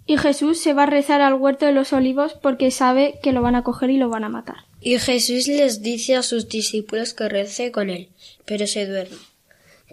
Y 0.06 0.16
Jesús 0.16 0.58
se 0.58 0.72
va 0.72 0.84
a 0.84 0.86
rezar 0.86 1.20
al 1.20 1.34
huerto 1.34 1.66
de 1.66 1.72
los 1.72 1.92
olivos 1.92 2.32
porque 2.32 2.70
sabe 2.70 3.20
que 3.22 3.32
lo 3.32 3.42
van 3.42 3.54
a 3.54 3.62
coger 3.62 3.90
y 3.90 3.98
lo 3.98 4.08
van 4.08 4.24
a 4.24 4.28
matar. 4.28 4.56
Y 4.80 4.98
Jesús 4.98 5.46
les 5.46 5.82
dice 5.82 6.16
a 6.16 6.22
sus 6.22 6.48
discípulos 6.48 7.12
que 7.14 7.28
rece 7.28 7.70
con 7.70 7.90
él, 7.90 8.08
pero 8.44 8.66
se 8.66 8.86
duerme. 8.86 9.18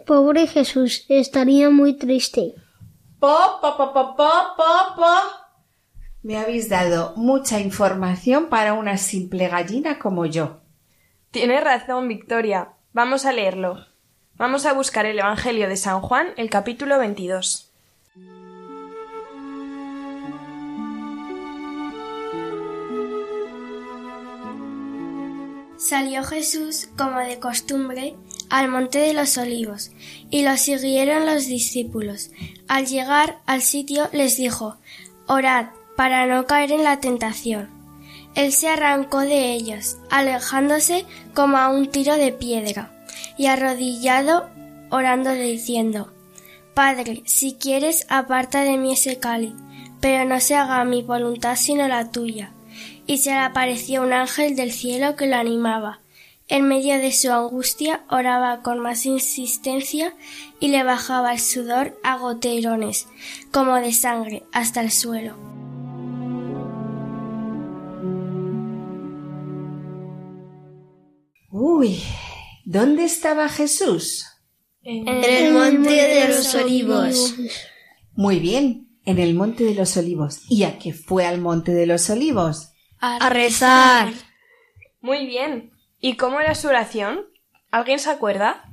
Pobre 0.05 0.47
Jesús, 0.47 1.05
estaría 1.09 1.69
muy 1.69 1.93
triste. 1.93 2.53
Po, 3.19 3.59
po, 3.61 3.77
po, 3.77 3.93
po, 3.93 4.15
po, 4.15 4.31
po, 4.57 4.95
po. 4.95 5.15
Me 6.21 6.37
habéis 6.37 6.69
dado 6.69 7.13
mucha 7.15 7.59
información 7.59 8.47
para 8.49 8.73
una 8.73 8.97
simple 8.97 9.47
gallina 9.47 9.99
como 9.99 10.25
yo. 10.25 10.59
Tienes 11.31 11.63
razón, 11.63 12.07
Victoria. 12.07 12.73
Vamos 12.93 13.25
a 13.25 13.31
leerlo. 13.31 13.85
Vamos 14.35 14.65
a 14.65 14.73
buscar 14.73 15.05
el 15.05 15.19
Evangelio 15.19 15.69
de 15.69 15.77
San 15.77 16.01
Juan, 16.01 16.29
el 16.35 16.49
capítulo 16.49 16.97
22. 16.99 17.71
Salió 25.77 26.23
Jesús, 26.23 26.89
como 26.97 27.19
de 27.19 27.39
costumbre, 27.39 28.15
al 28.49 28.69
monte 28.69 28.99
de 28.99 29.13
los 29.13 29.37
olivos, 29.37 29.91
y 30.29 30.43
lo 30.43 30.57
siguieron 30.57 31.25
los 31.25 31.47
discípulos. 31.47 32.31
Al 32.67 32.85
llegar 32.85 33.39
al 33.45 33.61
sitio 33.61 34.09
les 34.11 34.37
dijo 34.37 34.77
Orad 35.27 35.67
para 35.95 36.25
no 36.27 36.45
caer 36.45 36.71
en 36.71 36.83
la 36.83 36.99
tentación. 36.99 37.69
Él 38.35 38.51
se 38.51 38.67
arrancó 38.67 39.19
de 39.21 39.53
ellos, 39.53 39.97
alejándose 40.09 41.05
como 41.33 41.57
a 41.57 41.69
un 41.69 41.87
tiro 41.87 42.15
de 42.17 42.31
piedra, 42.33 42.91
y 43.37 43.47
arrodillado 43.47 44.49
orando 44.89 45.31
diciendo, 45.31 46.11
Padre, 46.73 47.23
si 47.25 47.53
quieres, 47.53 48.05
aparta 48.09 48.63
de 48.63 48.77
mí 48.77 48.93
ese 48.93 49.17
cáliz, 49.19 49.53
pero 50.01 50.25
no 50.25 50.39
se 50.41 50.55
haga 50.55 50.83
mi 50.83 51.01
voluntad 51.01 51.55
sino 51.55 51.87
la 51.87 52.11
tuya. 52.11 52.51
Y 53.07 53.19
se 53.19 53.29
le 53.29 53.37
apareció 53.37 54.01
un 54.01 54.11
ángel 54.11 54.55
del 54.55 54.71
cielo 54.71 55.15
que 55.15 55.27
lo 55.27 55.37
animaba. 55.37 55.99
En 56.47 56.67
medio 56.67 56.99
de 56.99 57.11
su 57.11 57.31
angustia 57.31 58.05
oraba 58.07 58.61
con 58.61 58.79
más 58.79 59.07
insistencia 59.07 60.13
y 60.59 60.67
le 60.67 60.83
bajaba 60.83 61.33
el 61.33 61.39
sudor 61.39 61.99
a 62.03 62.17
goterones, 62.17 63.07
como 63.51 63.75
de 63.77 63.91
sangre, 63.91 64.43
hasta 64.51 64.81
el 64.81 64.91
suelo. 64.91 65.35
Uy, 71.49 72.03
¿dónde 72.63 73.05
estaba 73.05 73.49
Jesús? 73.49 74.27
En 74.83 75.07
el 75.07 75.51
monte 75.51 75.89
de 75.89 76.27
los 76.27 76.53
olivos. 76.53 77.33
Muy 78.13 78.37
bien, 78.37 78.99
en 79.03 79.17
el 79.17 79.33
monte 79.33 79.63
de 79.63 79.73
los 79.73 79.97
olivos. 79.97 80.41
¿Y 80.47 80.61
a 80.61 80.77
qué 80.77 80.93
fue 80.93 81.25
al 81.25 81.41
monte 81.41 81.71
de 81.71 81.87
los 81.87 82.07
olivos? 82.11 82.69
A 82.99 83.29
rezar. 83.29 84.13
Muy 85.01 85.25
bien. 85.25 85.74
¿Y 86.05 86.17
cómo 86.17 86.39
era 86.39 86.53
su 86.53 86.67
oración? 86.67 87.21
¿Alguien 87.71 87.97
se 87.97 88.11
acuerda? 88.11 88.69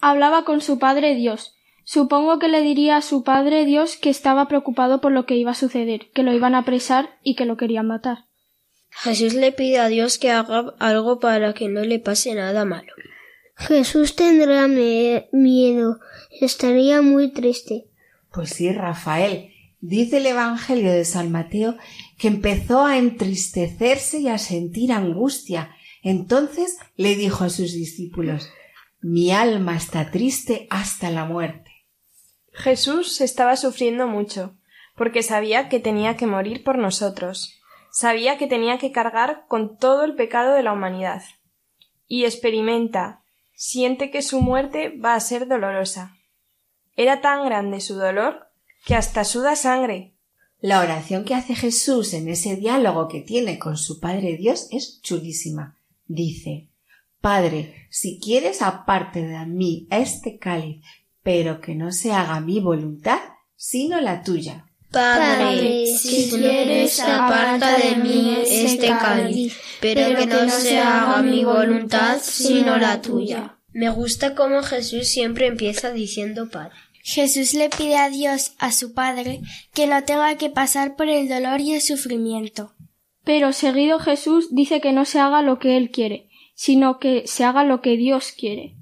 Hablaba 0.00 0.46
con 0.46 0.62
su 0.62 0.78
Padre 0.78 1.14
Dios. 1.14 1.54
Supongo 1.84 2.38
que 2.38 2.48
le 2.48 2.62
diría 2.62 2.96
a 2.96 3.02
su 3.02 3.22
Padre 3.22 3.66
Dios 3.66 3.98
que 3.98 4.08
estaba 4.08 4.48
preocupado 4.48 5.02
por 5.02 5.12
lo 5.12 5.26
que 5.26 5.36
iba 5.36 5.50
a 5.50 5.54
suceder, 5.54 6.10
que 6.14 6.22
lo 6.22 6.32
iban 6.32 6.54
a 6.54 6.60
apresar 6.60 7.18
y 7.22 7.34
que 7.34 7.44
lo 7.44 7.58
querían 7.58 7.88
matar. 7.88 8.24
Jesús 8.88 9.34
le 9.34 9.52
pide 9.52 9.78
a 9.78 9.88
Dios 9.88 10.16
que 10.16 10.30
haga 10.30 10.72
algo 10.78 11.20
para 11.20 11.52
que 11.52 11.68
no 11.68 11.82
le 11.82 11.98
pase 11.98 12.34
nada 12.34 12.64
malo. 12.64 12.94
Jesús 13.54 14.16
tendrá 14.16 14.66
miedo, 14.68 16.00
estaría 16.40 17.02
muy 17.02 17.30
triste. 17.30 17.88
Pues 18.32 18.48
sí, 18.48 18.72
Rafael. 18.72 19.52
Dice 19.80 20.16
el 20.16 20.24
Evangelio 20.24 20.92
de 20.92 21.04
San 21.04 21.30
Mateo 21.30 21.76
que 22.16 22.28
empezó 22.28 22.86
a 22.86 22.96
entristecerse 22.96 24.20
y 24.20 24.28
a 24.28 24.38
sentir 24.38 24.92
angustia. 24.92 25.74
Entonces 26.02 26.78
le 26.96 27.16
dijo 27.16 27.44
a 27.44 27.50
sus 27.50 27.72
discípulos 27.72 28.50
Mi 29.00 29.32
alma 29.32 29.76
está 29.76 30.10
triste 30.10 30.66
hasta 30.70 31.10
la 31.10 31.24
muerte. 31.24 31.70
Jesús 32.52 33.20
estaba 33.20 33.56
sufriendo 33.56 34.08
mucho, 34.08 34.56
porque 34.96 35.22
sabía 35.22 35.68
que 35.68 35.78
tenía 35.78 36.16
que 36.16 36.26
morir 36.26 36.64
por 36.64 36.76
nosotros. 36.76 37.54
Sabía 37.90 38.36
que 38.36 38.46
tenía 38.46 38.78
que 38.78 38.92
cargar 38.92 39.46
con 39.48 39.76
todo 39.78 40.04
el 40.04 40.14
pecado 40.14 40.54
de 40.54 40.62
la 40.62 40.72
humanidad. 40.72 41.22
Y 42.06 42.24
experimenta, 42.24 43.22
siente 43.54 44.10
que 44.10 44.22
su 44.22 44.40
muerte 44.40 44.90
va 44.98 45.14
a 45.14 45.20
ser 45.20 45.46
dolorosa. 45.46 46.16
Era 46.96 47.20
tan 47.20 47.44
grande 47.44 47.80
su 47.80 47.94
dolor 47.94 48.48
que 48.84 48.96
hasta 48.96 49.24
suda 49.24 49.54
sangre. 49.54 50.14
La 50.60 50.80
oración 50.80 51.24
que 51.24 51.36
hace 51.36 51.54
Jesús 51.54 52.12
en 52.14 52.28
ese 52.28 52.56
diálogo 52.56 53.06
que 53.06 53.20
tiene 53.20 53.60
con 53.60 53.76
su 53.76 54.00
Padre 54.00 54.36
Dios 54.36 54.66
es 54.72 55.00
chulísima. 55.02 55.77
Dice 56.08 56.70
Padre, 57.20 57.86
si 57.90 58.18
quieres 58.18 58.62
aparte 58.62 59.22
de 59.22 59.44
mí 59.46 59.86
este 59.90 60.38
cáliz, 60.38 60.82
pero 61.22 61.60
que 61.60 61.74
no 61.74 61.92
se 61.92 62.12
haga 62.12 62.40
mi 62.40 62.60
voluntad, 62.60 63.18
sino 63.56 64.00
la 64.00 64.22
tuya. 64.22 64.64
Padre, 64.90 65.84
si 65.86 66.30
quieres, 66.30 66.98
aparta 67.00 67.76
de 67.76 67.96
mí 67.96 68.38
este 68.46 68.88
cáliz, 68.88 69.54
pero 69.80 70.16
que 70.16 70.26
no 70.26 70.48
se 70.48 70.78
haga 70.78 71.22
mi 71.22 71.44
voluntad, 71.44 72.18
sino 72.22 72.78
la 72.78 73.02
tuya. 73.02 73.58
Me 73.72 73.90
gusta 73.90 74.34
cómo 74.34 74.62
Jesús 74.62 75.08
siempre 75.08 75.46
empieza 75.46 75.92
diciendo 75.92 76.48
Padre. 76.48 76.72
Jesús 77.02 77.52
le 77.52 77.68
pide 77.68 77.96
a 77.96 78.08
Dios, 78.08 78.52
a 78.58 78.72
su 78.72 78.94
Padre, 78.94 79.40
que 79.74 79.86
no 79.86 80.02
tenga 80.04 80.36
que 80.36 80.48
pasar 80.48 80.96
por 80.96 81.08
el 81.08 81.28
dolor 81.28 81.60
y 81.60 81.74
el 81.74 81.82
sufrimiento. 81.82 82.72
Pero 83.24 83.52
seguido 83.52 83.98
Jesús 83.98 84.54
dice 84.54 84.80
que 84.80 84.92
no 84.92 85.04
se 85.04 85.18
haga 85.20 85.42
lo 85.42 85.58
que 85.58 85.76
Él 85.76 85.90
quiere, 85.90 86.28
sino 86.54 86.98
que 86.98 87.26
se 87.26 87.44
haga 87.44 87.64
lo 87.64 87.80
que 87.80 87.96
Dios 87.96 88.32
quiere. 88.32 88.76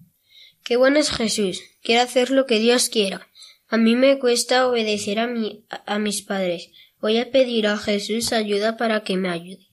Qué 0.64 0.76
bueno 0.76 0.98
es 0.98 1.10
Jesús. 1.10 1.62
Quiere 1.82 2.00
hacer 2.00 2.30
lo 2.30 2.46
que 2.46 2.58
Dios 2.58 2.88
quiera. 2.88 3.28
A 3.68 3.76
mí 3.76 3.96
me 3.96 4.18
cuesta 4.18 4.68
obedecer 4.68 5.18
a, 5.18 5.26
mi, 5.26 5.64
a, 5.70 5.94
a 5.94 5.98
mis 5.98 6.22
padres. 6.22 6.70
Voy 7.00 7.18
a 7.18 7.30
pedir 7.30 7.66
a 7.66 7.76
Jesús 7.76 8.32
ayuda 8.32 8.76
para 8.76 9.04
que 9.04 9.16
me 9.16 9.28
ayude. 9.28 9.66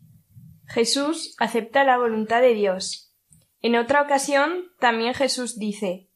Jesús 0.67 1.35
acepta 1.39 1.83
la 1.83 1.97
voluntad 1.97 2.41
de 2.41 2.53
Dios. 2.53 3.13
En 3.61 3.75
otra 3.75 4.01
ocasión 4.01 4.71
también 4.79 5.13
Jesús 5.13 5.57
dice 5.57 6.09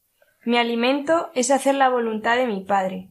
Mi 0.44 0.58
alimento 0.58 1.30
es 1.34 1.50
hacer 1.50 1.74
la 1.74 1.88
voluntad 1.88 2.36
de 2.36 2.46
mi 2.46 2.64
Padre. 2.64 3.10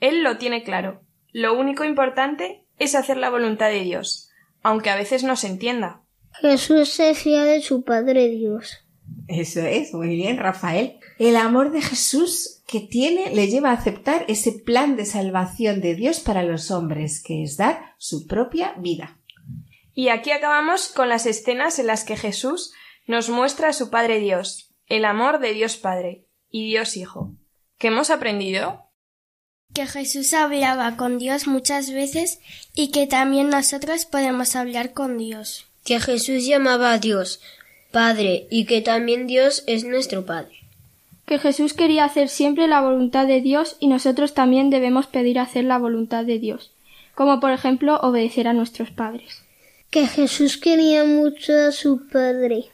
Él 0.00 0.22
lo 0.22 0.38
tiene 0.38 0.62
claro. 0.62 1.02
Lo 1.32 1.58
único 1.58 1.84
importante 1.84 2.64
es 2.78 2.94
hacer 2.94 3.18
la 3.18 3.30
voluntad 3.30 3.68
de 3.68 3.82
Dios, 3.82 4.29
aunque 4.62 4.90
a 4.90 4.96
veces 4.96 5.22
no 5.22 5.36
se 5.36 5.48
entienda. 5.48 6.02
Jesús 6.40 6.90
se 6.90 7.14
fía 7.14 7.44
de 7.44 7.60
su 7.60 7.82
Padre 7.82 8.28
Dios. 8.28 8.84
Eso 9.28 9.60
es, 9.60 9.92
muy 9.92 10.08
bien, 10.08 10.38
Rafael. 10.38 10.98
El 11.18 11.36
amor 11.36 11.70
de 11.70 11.82
Jesús 11.82 12.62
que 12.66 12.80
tiene 12.80 13.30
le 13.34 13.48
lleva 13.48 13.70
a 13.70 13.74
aceptar 13.74 14.24
ese 14.28 14.52
plan 14.52 14.96
de 14.96 15.04
salvación 15.04 15.80
de 15.80 15.94
Dios 15.94 16.20
para 16.20 16.42
los 16.42 16.70
hombres, 16.70 17.22
que 17.22 17.42
es 17.42 17.56
dar 17.56 17.94
su 17.98 18.26
propia 18.26 18.74
vida. 18.78 19.18
Y 19.94 20.08
aquí 20.08 20.30
acabamos 20.30 20.88
con 20.88 21.08
las 21.08 21.26
escenas 21.26 21.78
en 21.78 21.86
las 21.86 22.04
que 22.04 22.16
Jesús 22.16 22.72
nos 23.06 23.28
muestra 23.28 23.68
a 23.68 23.72
su 23.72 23.90
Padre 23.90 24.20
Dios, 24.20 24.72
el 24.86 25.04
amor 25.04 25.40
de 25.40 25.52
Dios 25.52 25.76
Padre 25.76 26.26
y 26.48 26.64
Dios 26.64 26.96
Hijo. 26.96 27.34
¿Qué 27.76 27.88
hemos 27.88 28.10
aprendido? 28.10 28.89
Que 29.74 29.86
Jesús 29.86 30.32
hablaba 30.32 30.96
con 30.96 31.18
Dios 31.18 31.46
muchas 31.46 31.90
veces 31.90 32.40
y 32.74 32.90
que 32.90 33.06
también 33.06 33.50
nosotros 33.50 34.04
podemos 34.04 34.56
hablar 34.56 34.92
con 34.92 35.18
Dios. 35.18 35.66
Que 35.84 36.00
Jesús 36.00 36.44
llamaba 36.44 36.92
a 36.92 36.98
Dios 36.98 37.40
Padre 37.90 38.46
y 38.50 38.66
que 38.66 38.82
también 38.82 39.26
Dios 39.26 39.64
es 39.66 39.84
nuestro 39.84 40.24
Padre. 40.24 40.60
Que 41.26 41.38
Jesús 41.38 41.74
quería 41.74 42.04
hacer 42.04 42.28
siempre 42.28 42.68
la 42.68 42.80
voluntad 42.80 43.26
de 43.26 43.40
Dios 43.40 43.76
y 43.80 43.88
nosotros 43.88 44.34
también 44.34 44.70
debemos 44.70 45.06
pedir 45.06 45.38
hacer 45.38 45.64
la 45.64 45.78
voluntad 45.78 46.24
de 46.24 46.38
Dios, 46.38 46.72
como 47.14 47.40
por 47.40 47.50
ejemplo 47.50 47.98
obedecer 48.00 48.46
a 48.48 48.52
nuestros 48.52 48.90
padres. 48.90 49.42
Que 49.90 50.06
Jesús 50.06 50.56
quería 50.56 51.04
mucho 51.04 51.52
a 51.52 51.72
su 51.72 52.06
Padre. 52.08 52.66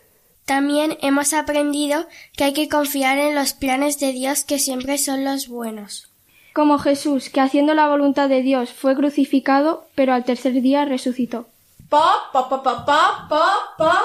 También 0.45 0.97
hemos 1.01 1.33
aprendido 1.33 2.07
que 2.37 2.45
hay 2.45 2.53
que 2.53 2.69
confiar 2.69 3.19
en 3.19 3.35
los 3.35 3.55
planes 3.55 3.99
de 3.99 4.13
Dios 4.13 4.45
que 4.45 4.59
siempre 4.59 4.99
son 4.99 5.25
los 5.25 5.49
buenos. 5.49 6.09
Como 6.57 6.79
Jesús, 6.79 7.29
que 7.29 7.43
haciendo 7.43 7.75
la 7.75 7.87
voluntad 7.87 8.31
de 8.31 8.41
Dios 8.41 8.73
fue 8.73 8.97
crucificado, 8.97 9.87
pero 9.95 10.15
al 10.15 10.25
tercer 10.25 10.55
día 10.63 10.87
resucitó. 10.87 11.51
Pa, 11.91 12.31
pa, 12.33 12.49
pa, 12.49 12.63
pa, 12.63 12.87
pa, 12.87 13.27
pa, 13.29 13.45
pa. 13.77 14.03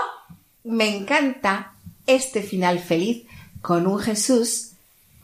Me 0.66 0.94
encanta 0.98 1.76
este 2.08 2.44
final 2.44 2.80
feliz 2.80 3.26
con 3.62 3.88
un 3.88 4.00
Jesús 4.00 4.74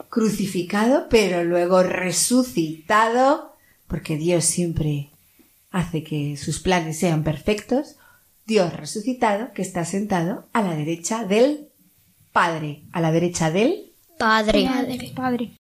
crucificado, 0.08 1.08
pero 1.10 1.44
luego 1.44 1.84
resucitado, 1.84 3.58
porque 3.90 4.16
Dios 4.16 4.46
siempre 4.46 5.10
hace 5.70 6.06
que 6.06 6.38
sus 6.38 6.62
planes 6.62 6.98
sean 6.98 7.26
perfectos. 7.26 7.98
Dios 8.46 8.72
resucitado 8.72 9.52
que 9.52 9.63
está 9.63 9.84
sentado 9.84 10.46
a 10.54 10.62
la 10.62 10.76
derecha 10.76 11.26
del 11.26 11.68
Padre, 12.32 12.84
a 12.94 13.02
la 13.02 13.12
derecha 13.12 13.52
del 13.52 13.92
Padre. 14.18 14.63
Padre. 14.63 15.13
Padre. 15.13 15.57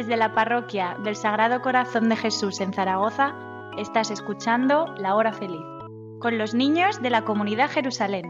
Desde 0.00 0.16
la 0.16 0.32
parroquia 0.32 0.96
del 1.04 1.14
Sagrado 1.14 1.60
Corazón 1.60 2.08
de 2.08 2.16
Jesús 2.16 2.60
en 2.60 2.72
Zaragoza, 2.72 3.34
estás 3.76 4.10
escuchando 4.10 4.86
La 4.96 5.14
Hora 5.14 5.34
Feliz, 5.34 5.60
con 6.20 6.38
los 6.38 6.54
niños 6.54 7.02
de 7.02 7.10
la 7.10 7.26
comunidad 7.26 7.70
Jerusalén. 7.70 8.24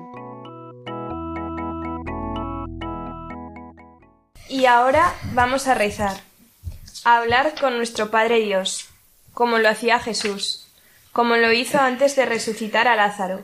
Y 4.48 4.66
ahora 4.66 5.14
vamos 5.32 5.68
a 5.68 5.74
rezar, 5.74 6.16
a 7.04 7.18
hablar 7.18 7.54
con 7.60 7.76
nuestro 7.76 8.10
Padre 8.10 8.40
Dios, 8.40 8.88
como 9.32 9.58
lo 9.58 9.68
hacía 9.68 10.00
Jesús, 10.00 10.66
como 11.12 11.36
lo 11.36 11.52
hizo 11.52 11.78
antes 11.78 12.16
de 12.16 12.26
resucitar 12.26 12.88
a 12.88 12.96
Lázaro, 12.96 13.42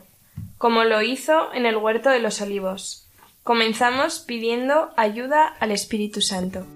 como 0.58 0.82
lo 0.82 1.00
hizo 1.00 1.52
en 1.52 1.64
el 1.64 1.76
huerto 1.76 2.10
de 2.10 2.18
los 2.18 2.40
olivos. 2.40 3.06
Comenzamos 3.44 4.18
pidiendo 4.18 4.90
ayuda 4.96 5.46
al 5.60 5.70
Espíritu 5.70 6.20
Santo. 6.20 6.66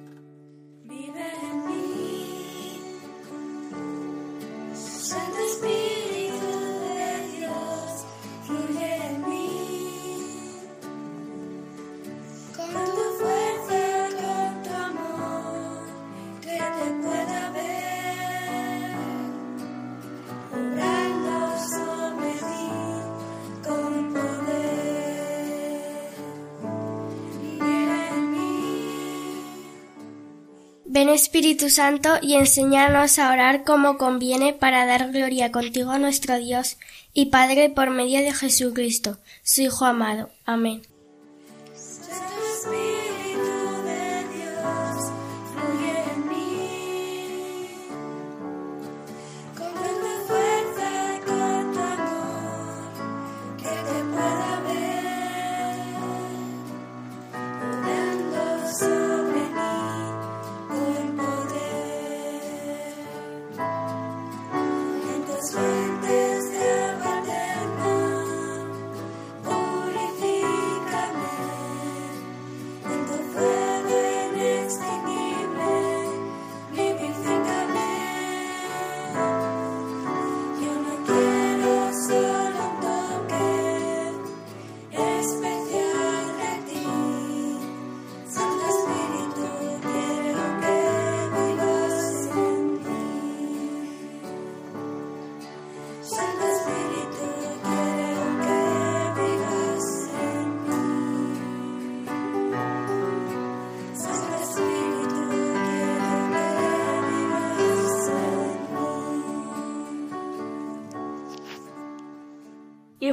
Ven 30.92 31.08
Espíritu 31.08 31.70
Santo 31.70 32.10
y 32.20 32.34
enséñanos 32.34 33.18
a 33.20 33.32
orar 33.32 33.64
como 33.64 33.96
conviene 33.96 34.52
para 34.52 34.86
dar 34.86 35.12
gloria 35.12 35.52
contigo 35.52 35.92
a 35.92 35.98
nuestro 35.98 36.36
Dios 36.36 36.78
y 37.14 37.26
Padre 37.26 37.70
por 37.70 37.90
medio 37.90 38.18
de 38.18 38.34
Jesucristo, 38.34 39.16
su 39.42 39.62
Hijo 39.62 39.84
amado. 39.84 40.30
Amén. 40.44 40.89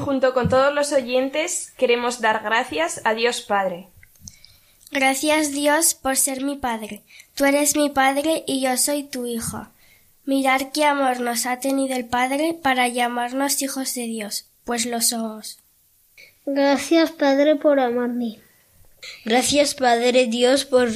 Junto 0.07 0.33
con 0.33 0.47
todos 0.47 0.73
los 0.73 0.93
oyentes 0.93 1.73
queremos 1.77 2.21
dar 2.21 2.41
gracias 2.41 3.01
a 3.03 3.13
Dios 3.13 3.41
Padre. 3.41 3.87
Gracias 4.89 5.51
Dios 5.51 5.95
por 5.95 6.15
ser 6.15 6.45
mi 6.45 6.55
Padre. 6.55 7.01
Tú 7.35 7.43
eres 7.43 7.75
mi 7.75 7.89
Padre 7.89 8.45
y 8.47 8.61
yo 8.61 8.77
soy 8.77 9.03
tu 9.03 9.25
Hijo. 9.25 9.67
Mirar 10.23 10.71
qué 10.71 10.85
amor 10.85 11.19
nos 11.19 11.45
ha 11.45 11.59
tenido 11.59 11.93
el 11.93 12.05
Padre 12.05 12.53
para 12.53 12.87
llamarnos 12.87 13.61
hijos 13.61 13.93
de 13.95 14.03
Dios, 14.03 14.45
pues 14.63 14.85
lo 14.85 15.01
somos. 15.01 15.59
Gracias, 16.45 17.11
Padre, 17.11 17.57
por 17.57 17.77
amarme. 17.81 18.39
Gracias, 19.25 19.75
Padre 19.75 20.27
Dios, 20.27 20.63
por 20.63 20.87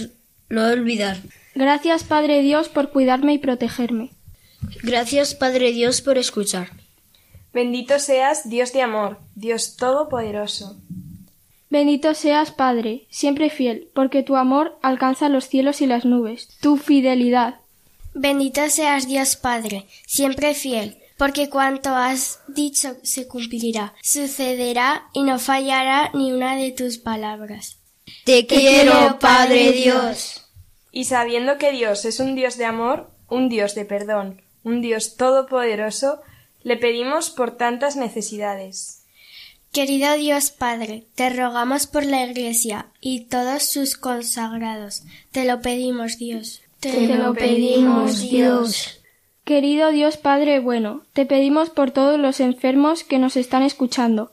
no 0.47 0.67
olvidar. 0.67 1.17
Gracias, 1.53 2.05
Padre 2.05 2.39
Dios, 2.43 2.69
por 2.69 2.91
cuidarme 2.91 3.33
y 3.33 3.39
protegerme. 3.39 4.11
Gracias, 4.83 5.35
Padre 5.35 5.73
Dios, 5.73 6.01
por 6.01 6.17
escuchar. 6.17 6.80
Bendito 7.53 7.99
seas, 7.99 8.49
Dios 8.49 8.71
de 8.73 8.81
amor, 8.81 9.19
Dios 9.35 9.75
Todopoderoso. 9.75 10.77
Bendito 11.69 12.13
seas, 12.13 12.51
Padre, 12.51 13.07
siempre 13.09 13.49
fiel, 13.49 13.89
porque 13.93 14.23
tu 14.23 14.35
amor 14.35 14.77
alcanza 14.81 15.29
los 15.29 15.47
cielos 15.47 15.81
y 15.81 15.87
las 15.87 16.03
nubes. 16.05 16.49
Tu 16.59 16.77
fidelidad. 16.77 17.61
Bendito 18.13 18.69
seas 18.69 19.07
Dios 19.07 19.37
Padre, 19.37 19.85
siempre 20.05 20.53
fiel, 20.53 20.97
porque 21.17 21.49
cuanto 21.49 21.95
has 21.95 22.41
dicho 22.47 22.95
se 23.03 23.27
cumplirá, 23.27 23.93
sucederá 24.01 25.03
y 25.13 25.23
no 25.23 25.39
fallará 25.39 26.11
ni 26.13 26.33
una 26.33 26.57
de 26.57 26.71
tus 26.71 26.97
palabras. 26.97 27.77
Te 28.25 28.45
quiero, 28.45 29.17
Padre 29.19 29.71
Dios. 29.71 30.45
Y 30.91 31.05
sabiendo 31.05 31.57
que 31.57 31.71
Dios 31.71 32.03
es 32.03 32.19
un 32.19 32.35
Dios 32.35 32.57
de 32.57 32.65
amor, 32.65 33.11
un 33.29 33.47
Dios 33.47 33.75
de 33.75 33.85
perdón, 33.85 34.41
un 34.63 34.81
Dios 34.81 35.15
todopoderoso, 35.15 36.21
le 36.63 36.77
pedimos 36.77 37.29
por 37.29 37.57
tantas 37.57 37.95
necesidades. 37.95 39.03
Querido 39.71 40.15
Dios 40.15 40.51
Padre, 40.51 41.05
te 41.15 41.29
rogamos 41.29 41.87
por 41.87 42.03
la 42.03 42.25
Iglesia 42.25 42.87
y 42.99 43.21
todos 43.25 43.63
sus 43.63 43.95
consagrados. 43.95 45.03
Te 45.31 45.45
lo 45.45 45.61
pedimos, 45.61 46.17
Dios. 46.17 46.61
Te 46.81 47.07
lo 47.07 47.33
pedimos, 47.33 48.19
Dios. 48.21 48.99
Querido 49.45 49.91
Dios 49.91 50.17
Padre 50.17 50.59
bueno, 50.59 51.03
te 51.13 51.25
pedimos 51.25 51.69
por 51.69 51.91
todos 51.91 52.19
los 52.19 52.39
enfermos 52.39 53.03
que 53.03 53.17
nos 53.17 53.37
están 53.37 53.63
escuchando, 53.63 54.31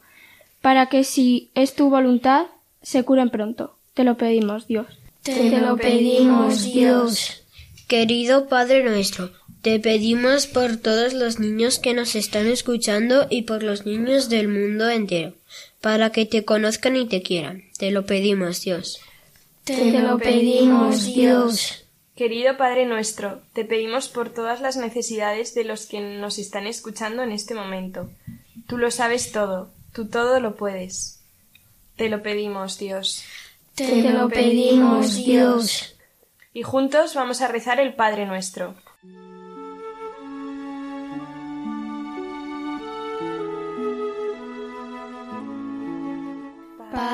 para 0.60 0.86
que 0.86 1.04
si 1.04 1.50
es 1.54 1.74
tu 1.74 1.88
voluntad, 1.88 2.46
se 2.82 3.04
curen 3.04 3.30
pronto. 3.30 3.76
Te 3.94 4.04
lo 4.04 4.16
pedimos, 4.16 4.66
Dios. 4.66 4.86
Te 5.22 5.60
lo 5.60 5.76
pedimos, 5.76 6.64
Dios. 6.64 7.44
Querido 7.86 8.48
Padre 8.48 8.84
nuestro, 8.84 9.30
te 9.62 9.80
pedimos 9.80 10.46
por 10.46 10.76
todos 10.76 11.14
los 11.14 11.40
niños 11.40 11.78
que 11.78 11.92
nos 11.92 12.14
están 12.14 12.46
escuchando 12.46 13.26
y 13.28 13.42
por 13.42 13.62
los 13.62 13.86
niños 13.86 14.28
del 14.28 14.48
mundo 14.48 14.88
entero, 14.88 15.34
para 15.80 16.10
que 16.10 16.26
te 16.26 16.44
conozcan 16.44 16.96
y 16.96 17.06
te 17.06 17.22
quieran. 17.22 17.64
Te 17.76 17.90
lo 17.90 18.06
pedimos, 18.06 18.62
Dios. 18.62 19.00
Te 19.64 19.90
lo 20.00 20.18
pedimos, 20.18 21.06
Dios. 21.06 21.84
Querido 22.14 22.56
Padre 22.56 22.86
nuestro, 22.86 23.42
te 23.52 23.64
pedimos 23.64 24.08
por 24.08 24.30
todas 24.30 24.60
las 24.60 24.76
necesidades 24.76 25.54
de 25.54 25.64
los 25.64 25.86
que 25.86 26.00
nos 26.00 26.38
están 26.38 26.66
escuchando 26.66 27.22
en 27.22 27.32
este 27.32 27.54
momento. 27.54 28.10
Tú 28.66 28.78
lo 28.78 28.90
sabes 28.90 29.32
todo, 29.32 29.70
tú 29.92 30.06
todo 30.06 30.40
lo 30.40 30.56
puedes. 30.56 31.20
Te 31.96 32.08
lo 32.08 32.22
pedimos, 32.22 32.78
Dios. 32.78 33.24
Te 33.74 34.02
lo 34.02 34.28
pedimos, 34.28 35.16
Dios. 35.16 35.96
Y 36.52 36.62
juntos 36.62 37.14
vamos 37.14 37.40
a 37.40 37.48
rezar 37.48 37.80
el 37.80 37.94
Padre 37.94 38.26
nuestro. 38.26 38.74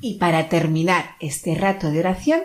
Y 0.00 0.14
para 0.14 0.48
terminar 0.48 1.16
este 1.20 1.54
rato 1.54 1.90
de 1.90 2.00
oración, 2.00 2.40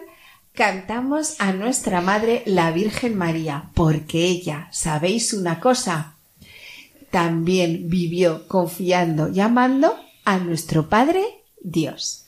cantamos 0.54 1.36
a 1.40 1.52
nuestra 1.52 2.02
Madre 2.02 2.44
la 2.46 2.72
Virgen 2.72 3.18
María, 3.18 3.70
porque 3.74 4.26
ella, 4.26 4.68
¿sabéis 4.72 5.34
una 5.34 5.60
cosa? 5.60 6.16
También 7.12 7.90
vivió 7.90 8.48
confiando 8.48 9.30
y 9.30 9.40
amando 9.40 9.96
a 10.26 10.38
nuestro 10.38 10.90
Padre 10.90 11.24
Dios. 11.62 12.23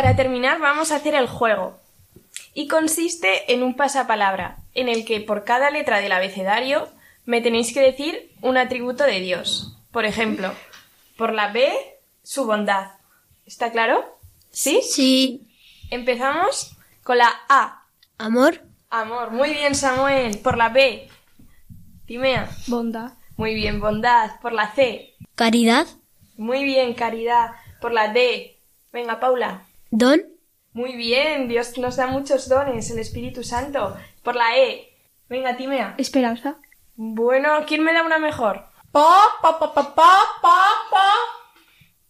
Para 0.00 0.16
terminar 0.16 0.58
vamos 0.60 0.92
a 0.92 0.96
hacer 0.96 1.14
el 1.14 1.26
juego. 1.26 1.78
Y 2.54 2.68
consiste 2.68 3.52
en 3.52 3.62
un 3.62 3.74
pasapalabra, 3.76 4.56
en 4.72 4.88
el 4.88 5.04
que 5.04 5.20
por 5.20 5.44
cada 5.44 5.70
letra 5.70 6.00
del 6.00 6.12
abecedario 6.12 6.88
me 7.26 7.42
tenéis 7.42 7.74
que 7.74 7.82
decir 7.82 8.32
un 8.40 8.56
atributo 8.56 9.04
de 9.04 9.20
Dios. 9.20 9.76
Por 9.92 10.06
ejemplo, 10.06 10.54
por 11.18 11.34
la 11.34 11.52
B, 11.52 11.70
su 12.22 12.46
bondad. 12.46 12.92
¿Está 13.44 13.72
claro? 13.72 14.18
¿Sí? 14.50 14.80
Sí. 14.82 15.46
Empezamos 15.90 16.74
con 17.02 17.18
la 17.18 17.30
A. 17.50 17.84
Amor. 18.16 18.62
Amor. 18.88 19.32
Muy 19.32 19.50
bien, 19.50 19.74
Samuel. 19.74 20.38
Por 20.38 20.56
la 20.56 20.70
B. 20.70 21.10
Timea. 22.06 22.48
Bondad. 22.68 23.12
Muy 23.36 23.54
bien, 23.54 23.80
bondad. 23.80 24.40
Por 24.40 24.54
la 24.54 24.72
C. 24.72 25.14
Caridad. 25.34 25.86
Muy 26.38 26.64
bien, 26.64 26.94
caridad. 26.94 27.50
Por 27.82 27.92
la 27.92 28.10
D. 28.14 28.56
Venga, 28.92 29.20
Paula. 29.20 29.66
Don. 29.90 30.22
Muy 30.72 30.94
bien, 30.94 31.48
Dios 31.48 31.76
nos 31.78 31.96
da 31.96 32.06
muchos 32.06 32.48
dones, 32.48 32.90
el 32.90 32.98
Espíritu 33.00 33.42
Santo. 33.42 33.96
Por 34.22 34.36
la 34.36 34.56
E. 34.56 34.88
Venga, 35.28 35.56
Timea. 35.56 35.94
Esperanza. 35.98 36.56
Bueno, 36.94 37.48
¿quién 37.66 37.82
me 37.82 37.92
da 37.92 38.04
una 38.04 38.18
mejor? 38.18 38.64
Pa, 38.92 39.18
pa, 39.42 39.58
pa, 39.58 39.74
pa, 39.74 39.94
pa, 39.94 40.18
pa, 40.42 40.64
pa. 40.90 41.12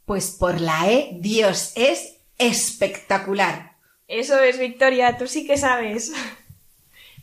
Pues 0.04 0.30
por 0.30 0.60
la 0.60 0.90
E, 0.90 1.10
Dios 1.20 1.72
es 1.74 2.16
espectacular. 2.36 3.76
Eso 4.08 4.38
es, 4.40 4.58
Victoria, 4.58 5.16
tú 5.16 5.26
sí 5.26 5.46
que 5.46 5.56
sabes. 5.56 6.12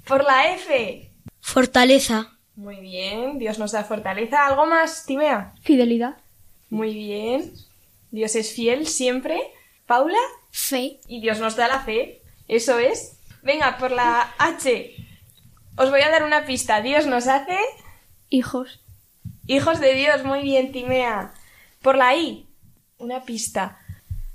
Por 0.07 0.23
la 0.23 0.53
F. 0.53 1.11
Fortaleza. 1.41 2.37
Muy 2.55 2.77
bien, 2.77 3.37
Dios 3.37 3.59
nos 3.59 3.73
da 3.73 3.83
fortaleza. 3.83 4.47
¿Algo 4.47 4.65
más, 4.65 5.05
Timea? 5.05 5.53
Fidelidad. 5.61 6.17
Muy 6.69 6.93
bien. 6.93 7.53
Dios 8.09 8.35
es 8.35 8.53
fiel 8.53 8.87
siempre. 8.87 9.39
Paula. 9.85 10.17
Fe. 10.57 10.99
Y 11.07 11.21
Dios 11.21 11.39
nos 11.39 11.55
da 11.55 11.67
la 11.67 11.81
fe. 11.81 12.21
Eso 12.47 12.79
es. 12.79 13.19
Venga, 13.43 13.77
por 13.77 13.91
la 13.91 14.33
H. 14.39 14.95
Os 15.77 15.89
voy 15.91 16.01
a 16.01 16.09
dar 16.09 16.23
una 16.23 16.45
pista. 16.45 16.81
Dios 16.81 17.05
nos 17.05 17.27
hace 17.27 17.57
Hijos. 18.29 18.81
hijos 19.45 19.79
de 19.79 19.93
Dios. 19.93 20.23
Muy 20.25 20.41
bien, 20.41 20.71
Timea. 20.71 21.33
Por 21.81 21.95
la 21.95 22.15
I. 22.15 22.47
Una 22.97 23.23
pista. 23.23 23.79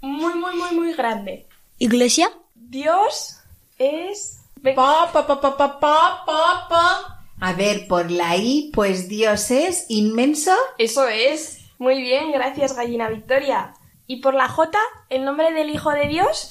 Muy, 0.01 0.35
muy, 0.35 0.55
muy, 0.55 0.71
muy 0.75 0.93
grande. 0.95 1.47
Iglesia. 1.79 2.31
Dios 2.55 3.41
es... 3.79 4.39
Pa, 4.63 5.11
pa, 5.13 5.27
pa, 5.27 5.41
pa, 5.41 5.57
pa, 5.57 5.81
pa, 5.81 6.25
pa, 6.25 6.69
pa. 6.69 7.27
A 7.41 7.53
ver, 7.55 7.89
por 7.89 8.11
la 8.13 8.37
I, 8.37 8.71
pues 8.73 9.09
Dios 9.09 9.51
es 9.51 9.87
inmenso. 9.89 10.55
Eso 10.79 11.09
es. 11.09 11.59
Muy 11.79 12.01
bien, 12.01 12.31
gracias, 12.31 12.77
gallina 12.77 13.09
Victoria. 13.09 13.75
¿Y 14.13 14.17
por 14.17 14.35
la 14.35 14.47
J, 14.47 14.79
el 15.09 15.25
nombre 15.25 15.53
del 15.53 15.71
Hijo 15.71 15.91
de 15.91 16.07
Dios? 16.07 16.51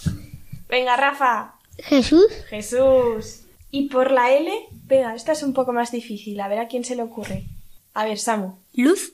Venga, 0.67 0.97
Rafa. 0.97 1.59
Jesús. 1.77 2.25
Jesús. 2.49 3.41
¿Y 3.69 3.87
por 3.87 4.09
la 4.09 4.31
L? 4.31 4.51
Venga, 4.87 5.13
esta 5.13 5.33
es 5.33 5.43
un 5.43 5.53
poco 5.53 5.71
más 5.71 5.91
difícil. 5.91 6.41
A 6.41 6.47
ver 6.47 6.57
a 6.57 6.67
quién 6.67 6.83
se 6.83 6.95
le 6.95 7.03
ocurre. 7.03 7.43
A 7.93 8.03
ver, 8.03 8.17
Samu. 8.17 8.55
Luz. 8.73 9.13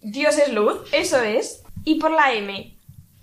Dios 0.00 0.38
es 0.38 0.52
luz, 0.52 0.78
eso 0.92 1.20
es. 1.20 1.64
¿Y 1.82 1.96
por 1.96 2.12
la 2.12 2.34
M? 2.34 2.72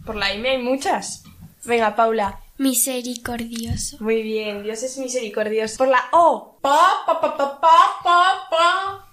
Por 0.05 0.17
la 0.17 0.33
M 0.33 0.49
hay 0.49 0.61
muchas. 0.61 1.23
Venga, 1.63 1.95
Paula. 1.95 2.41
Misericordioso. 2.57 3.95
Muy 4.01 4.23
bien, 4.23 4.63
Dios 4.63 4.83
es 4.83 4.97
misericordioso. 4.97 5.77
Por 5.77 5.87
la 5.87 6.03
O. 6.11 6.57
Pa, 6.59 6.81
pa, 7.05 7.21
pa, 7.21 7.37
pa, 7.37 7.61
pa, 7.61 7.77
pa, 8.03 8.47
pa. 8.51 9.09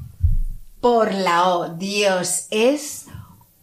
Por 0.81 1.15
la 1.15 1.55
O, 1.55 1.69
Dios 1.69 2.49
es 2.51 3.07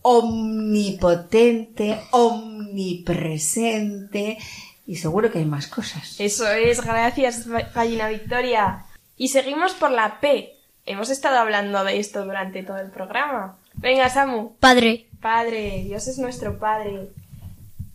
omnipotente, 0.10 2.00
omnipresente 2.12 4.38
y 4.86 4.96
seguro 4.96 5.30
que 5.30 5.40
hay 5.40 5.46
más 5.46 5.68
cosas. 5.68 6.16
Eso 6.18 6.50
es, 6.50 6.80
gracias, 6.82 7.46
gallina 7.76 8.08
Victoria. 8.08 8.86
Y 9.18 9.28
seguimos 9.28 9.74
por 9.74 9.92
la 9.92 10.22
P. 10.22 10.54
Hemos 10.86 11.10
estado 11.10 11.40
hablando 11.40 11.84
de 11.84 12.00
esto 12.00 12.24
durante 12.24 12.64
todo 12.64 12.78
el 12.78 12.90
programa. 12.90 13.58
Venga, 13.74 14.10
Samu. 14.10 14.54
Padre. 14.62 15.08
Padre, 15.22 15.84
Dios 15.84 16.08
es 16.08 16.18
nuestro 16.20 16.58
Padre. 16.58 17.10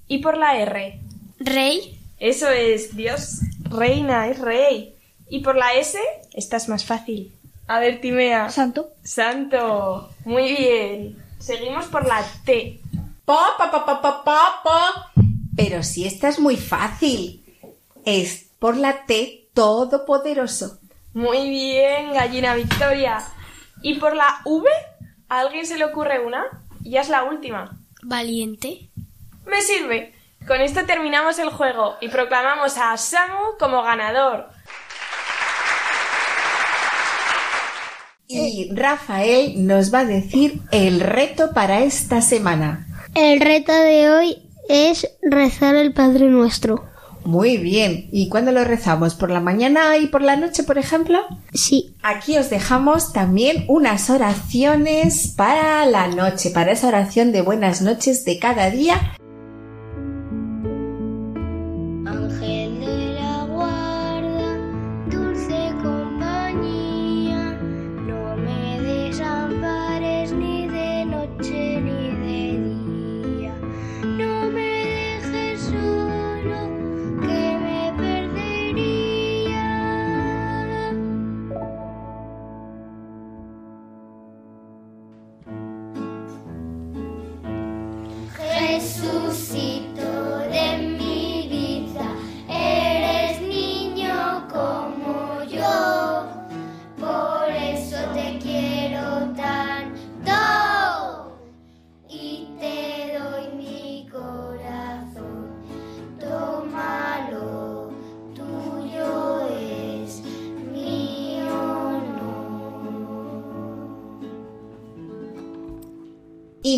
¿Y 0.06 0.18
por 0.18 0.36
la 0.36 0.58
R? 0.58 1.00
Rey. 1.38 1.98
Eso 2.18 2.50
es, 2.50 2.94
Dios 2.94 3.38
reina, 3.70 4.28
es 4.28 4.38
rey. 4.38 4.94
¿Y 5.30 5.40
por 5.40 5.56
la 5.56 5.72
S? 5.72 5.98
Esta 6.34 6.58
es 6.58 6.68
más 6.68 6.84
fácil. 6.84 7.32
A 7.68 7.80
ver, 7.80 8.02
Timea. 8.02 8.50
Santo. 8.50 8.90
Santo. 9.02 10.10
Muy 10.26 10.54
bien. 10.54 11.21
Seguimos 11.42 11.86
por 11.86 12.06
la 12.06 12.24
T. 12.44 12.80
Pa, 13.24 13.56
pa, 13.58 13.68
pa, 13.68 13.84
pa, 13.84 14.00
pa, 14.00 14.22
pa, 14.22 14.62
pa. 14.62 15.12
Pero 15.56 15.82
si 15.82 16.06
esta 16.06 16.28
es 16.28 16.38
muy 16.38 16.56
fácil. 16.56 17.44
Es 18.04 18.52
por 18.60 18.76
la 18.76 19.06
T 19.06 19.48
todopoderoso. 19.52 20.78
Muy 21.14 21.50
bien, 21.50 22.12
gallina 22.12 22.54
Victoria. 22.54 23.18
¿Y 23.82 23.94
por 23.94 24.14
la 24.14 24.40
V? 24.44 24.70
¿A 25.28 25.40
alguien 25.40 25.66
se 25.66 25.78
le 25.78 25.84
ocurre 25.84 26.24
una? 26.24 26.44
Ya 26.82 27.00
es 27.00 27.08
la 27.08 27.24
última. 27.24 27.76
Valiente. 28.02 28.88
Me 29.44 29.62
sirve. 29.62 30.14
Con 30.46 30.60
esto 30.60 30.86
terminamos 30.86 31.40
el 31.40 31.50
juego 31.50 31.96
y 32.00 32.08
proclamamos 32.08 32.78
a 32.78 32.96
Samu 32.96 33.56
como 33.58 33.82
ganador. 33.82 34.48
Y 38.32 38.70
Rafael 38.72 39.66
nos 39.66 39.92
va 39.92 40.00
a 40.00 40.04
decir 40.04 40.60
el 40.70 41.00
reto 41.00 41.52
para 41.52 41.82
esta 41.82 42.22
semana. 42.22 42.86
El 43.14 43.40
reto 43.40 43.72
de 43.72 44.10
hoy 44.10 44.38
es 44.68 45.06
rezar 45.22 45.74
el 45.74 45.92
Padre 45.92 46.28
Nuestro. 46.28 46.84
Muy 47.24 47.56
bien. 47.56 48.08
¿Y 48.10 48.28
cuándo 48.28 48.52
lo 48.52 48.64
rezamos? 48.64 49.14
¿Por 49.14 49.30
la 49.30 49.40
mañana 49.40 49.96
y 49.96 50.06
por 50.06 50.22
la 50.22 50.36
noche, 50.36 50.64
por 50.64 50.78
ejemplo? 50.78 51.18
Sí. 51.52 51.94
Aquí 52.02 52.36
os 52.36 52.50
dejamos 52.50 53.12
también 53.12 53.64
unas 53.68 54.10
oraciones 54.10 55.28
para 55.36 55.86
la 55.86 56.08
noche, 56.08 56.50
para 56.50 56.72
esa 56.72 56.88
oración 56.88 57.32
de 57.32 57.42
buenas 57.42 57.80
noches 57.80 58.24
de 58.24 58.38
cada 58.38 58.70
día. 58.70 59.16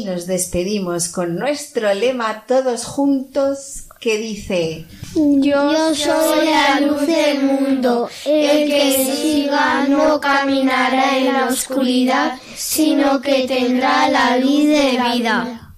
Y 0.04 0.06
nos 0.06 0.26
despedimos 0.26 1.08
con 1.08 1.36
nuestro 1.36 1.94
lema 1.94 2.44
todos 2.46 2.84
juntos 2.84 3.84
que 3.98 4.18
dice 4.18 4.84
Yo 5.14 5.94
soy 5.94 6.44
la 6.44 6.78
luz 6.80 7.06
del 7.06 7.42
mundo. 7.42 8.10
El 8.26 8.68
que 8.68 9.02
siga 9.02 9.86
no 9.88 10.20
caminará 10.20 11.16
en 11.16 11.32
la 11.32 11.46
oscuridad, 11.46 12.38
sino 12.54 13.22
que 13.22 13.46
tendrá 13.48 14.10
la 14.10 14.36
luz 14.36 14.64
de 14.64 15.00
vida. 15.14 15.72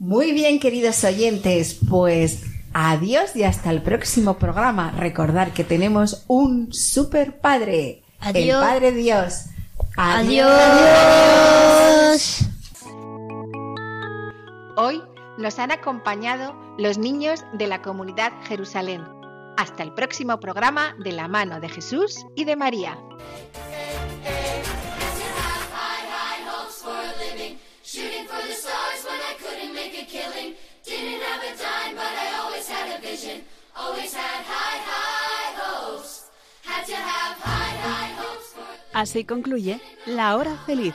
Muy 0.00 0.32
bien, 0.32 0.58
queridos 0.58 1.04
oyentes, 1.04 1.76
pues 1.88 2.40
adiós 2.72 3.36
y 3.36 3.44
hasta 3.44 3.70
el 3.70 3.80
próximo 3.82 4.38
programa. 4.38 4.90
Recordar 4.90 5.52
que 5.52 5.62
tenemos 5.62 6.24
un 6.26 6.72
super 6.72 7.38
padre, 7.38 8.02
el 8.22 8.28
Adiós. 8.28 8.64
Padre 8.64 8.90
Dios. 8.90 9.44
Adiós. 9.96 10.48
Hoy 14.80 15.02
nos 15.38 15.58
han 15.58 15.72
acompañado 15.72 16.54
los 16.78 16.98
niños 16.98 17.44
de 17.52 17.66
la 17.66 17.82
comunidad 17.82 18.32
Jerusalén. 18.44 19.02
Hasta 19.56 19.82
el 19.82 19.92
próximo 19.92 20.38
programa 20.38 20.94
de 21.00 21.10
la 21.10 21.26
mano 21.26 21.58
de 21.58 21.68
Jesús 21.68 22.24
y 22.36 22.44
de 22.44 22.54
María. 22.54 22.96
Así 38.92 39.24
concluye 39.24 39.80
La 40.06 40.36
Hora 40.36 40.56
Feliz, 40.66 40.94